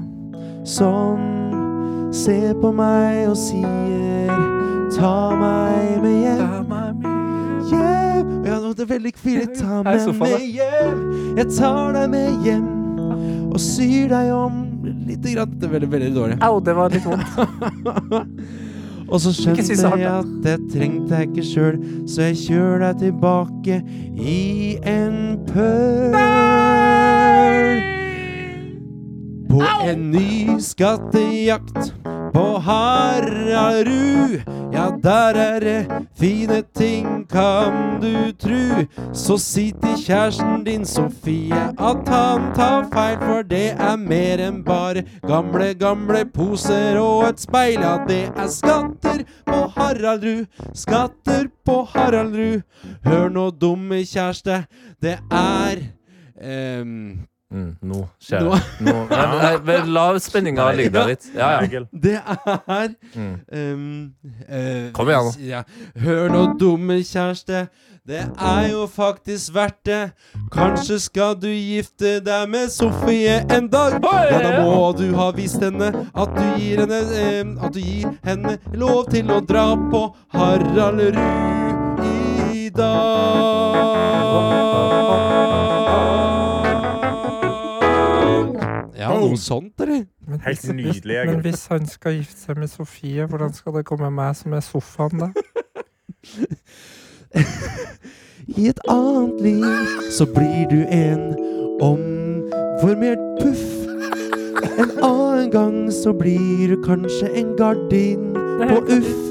[0.67, 1.23] som
[2.13, 4.29] ser på meg og sier
[4.93, 6.71] ta meg med hjem.
[7.71, 8.31] Hjem!
[8.45, 9.57] Ja, nå er veldig fint.
[9.57, 11.03] Ta meg med hjem.
[11.39, 12.71] Jeg tar deg med hjem
[13.49, 14.63] og syr deg om
[15.09, 15.57] lite grann.
[15.57, 16.41] Det er veldig, veldig dårlig.
[16.45, 18.35] Au, det var litt vondt.
[19.09, 23.81] Og så skjønte jeg at det trengte jeg ikke sjøl, så jeg kjører deg tilbake
[24.13, 26.13] i en pøl.
[29.49, 31.93] På en ny skattejakt
[32.33, 34.41] på Hararud.
[34.73, 35.87] Ja, der er det
[36.19, 38.85] fine ting, kan du tru.
[39.13, 44.61] Så si til kjæresten din Sofie at han tar feil, for det er mer enn
[44.63, 47.81] bare gamle, gamle poser og et speil.
[47.81, 52.61] Ja, det er skatter på Haraldrud, skatter på Haraldrud.
[53.05, 54.63] Hør nå, dumme kjæreste,
[55.01, 55.83] det er
[56.37, 58.57] ehm, Mm, nå skjer det.
[58.85, 61.23] Nå, nei, nei, la spenninga ligge der litt.
[61.33, 61.83] Ja, ja.
[61.91, 63.39] Det er Mm.
[63.51, 64.13] ehm,
[64.47, 65.31] eh, Kom igjen nå.
[65.49, 65.63] Ja.
[66.03, 67.63] Hør nå, dumme kjæreste.
[68.09, 70.11] Det er jo faktisk verdt det.
[70.53, 73.97] Kanskje skal du gifte deg med Sofie en dag.
[74.01, 77.01] Ja, da må du ha vist henne at du gir henne
[77.43, 81.17] um, At du gir henne lov til å dra på Haraldrud
[82.05, 83.68] i dag.
[89.29, 90.05] Noe sånt, eller?
[90.27, 93.73] Men Helt hvis- nydelig, hvis- Men hvis han skal gifte seg med Sofie, hvordan skal
[93.73, 95.29] det komme meg som er sofaen, da?
[98.57, 99.65] I et annet liv
[100.11, 101.35] så blir du en
[101.85, 103.65] omformert puff.
[104.79, 109.25] En annen gang så blir du kanskje en gardin på uff.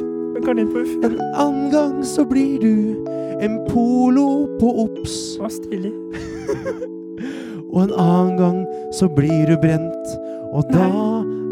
[0.48, 3.04] En annen gang så blir du
[3.42, 5.18] en polo på obs.
[5.40, 5.92] Hva stilig.
[7.72, 8.60] Og en annen gang
[8.96, 10.14] så blir du brent,
[10.52, 10.88] og da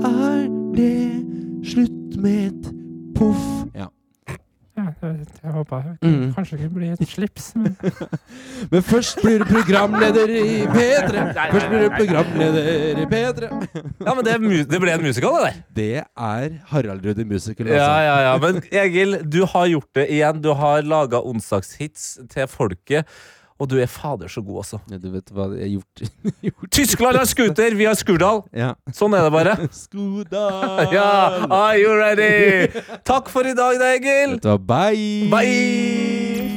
[0.08, 0.46] er
[0.76, 0.94] det
[1.68, 2.72] slutt med et
[3.18, 3.44] poff.
[3.76, 3.90] Ja.
[4.76, 6.34] Ja, jeg, håpa Mm.
[6.36, 7.76] kanskje det blir et slips, men
[8.72, 11.22] Men først blir du programleder i P3.
[11.52, 12.68] Først blir du programleder
[13.00, 13.48] i P3.
[14.06, 14.34] Ja, men det,
[14.68, 15.62] det ble en musikal, det der.
[15.80, 18.02] Det er Harald Rudi Musical, Ja, altså.
[18.04, 18.36] ja, ja.
[18.44, 20.42] Men Egil, du har gjort det igjen.
[20.44, 23.08] Du har laga onsdagshits til folket.
[23.56, 24.78] Og du er fader så god, altså.
[24.92, 26.70] Ja, du vet hva jeg har gjort?
[26.76, 28.42] Tyskland har scooter, vi har Skurdal.
[28.52, 28.74] Ja.
[28.94, 29.56] Sånn er det bare.
[29.84, 30.92] Skurdal!
[30.92, 31.08] Ja,
[31.48, 32.68] Are you ready?
[33.08, 34.36] Takk for i dag, da, Egil.
[34.36, 35.30] Vet du hva, bye!
[35.32, 36.52] Bye!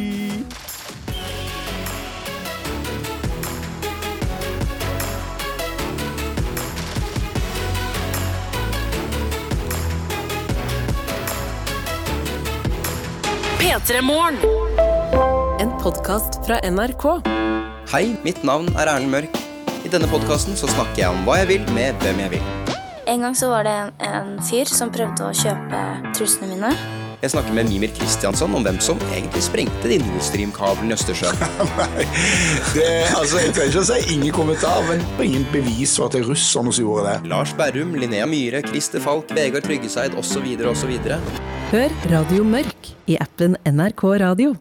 [13.60, 14.99] P3 Morgen.
[15.60, 17.04] En podkast fra NRK.
[17.92, 19.34] Hei, mitt navn er Erlend Mørk.
[19.84, 22.46] I denne podkasten så snakker jeg om hva jeg vil med hvem jeg vil.
[23.12, 25.82] En gang så var det en, en fyr som prøvde å kjøpe
[26.16, 26.70] trusene mine.
[27.20, 31.44] Jeg snakker med Mimir Kristiansson om hvem som egentlig sprengte din Nord Stream-kablene i Østersjøen.
[32.78, 32.88] Det,
[33.18, 36.32] altså, jeg trenger ikke å si ingen kommentar, men ingen bevis for at det er
[36.32, 37.34] russerne som gjorde det.
[37.34, 40.48] Lars Berrum, Linnea Myhre, Christer Falk, Vegard Tryggeseid osv.
[40.72, 40.96] osv.
[41.76, 44.56] Hør Radio Mørk i appen NRK Radio.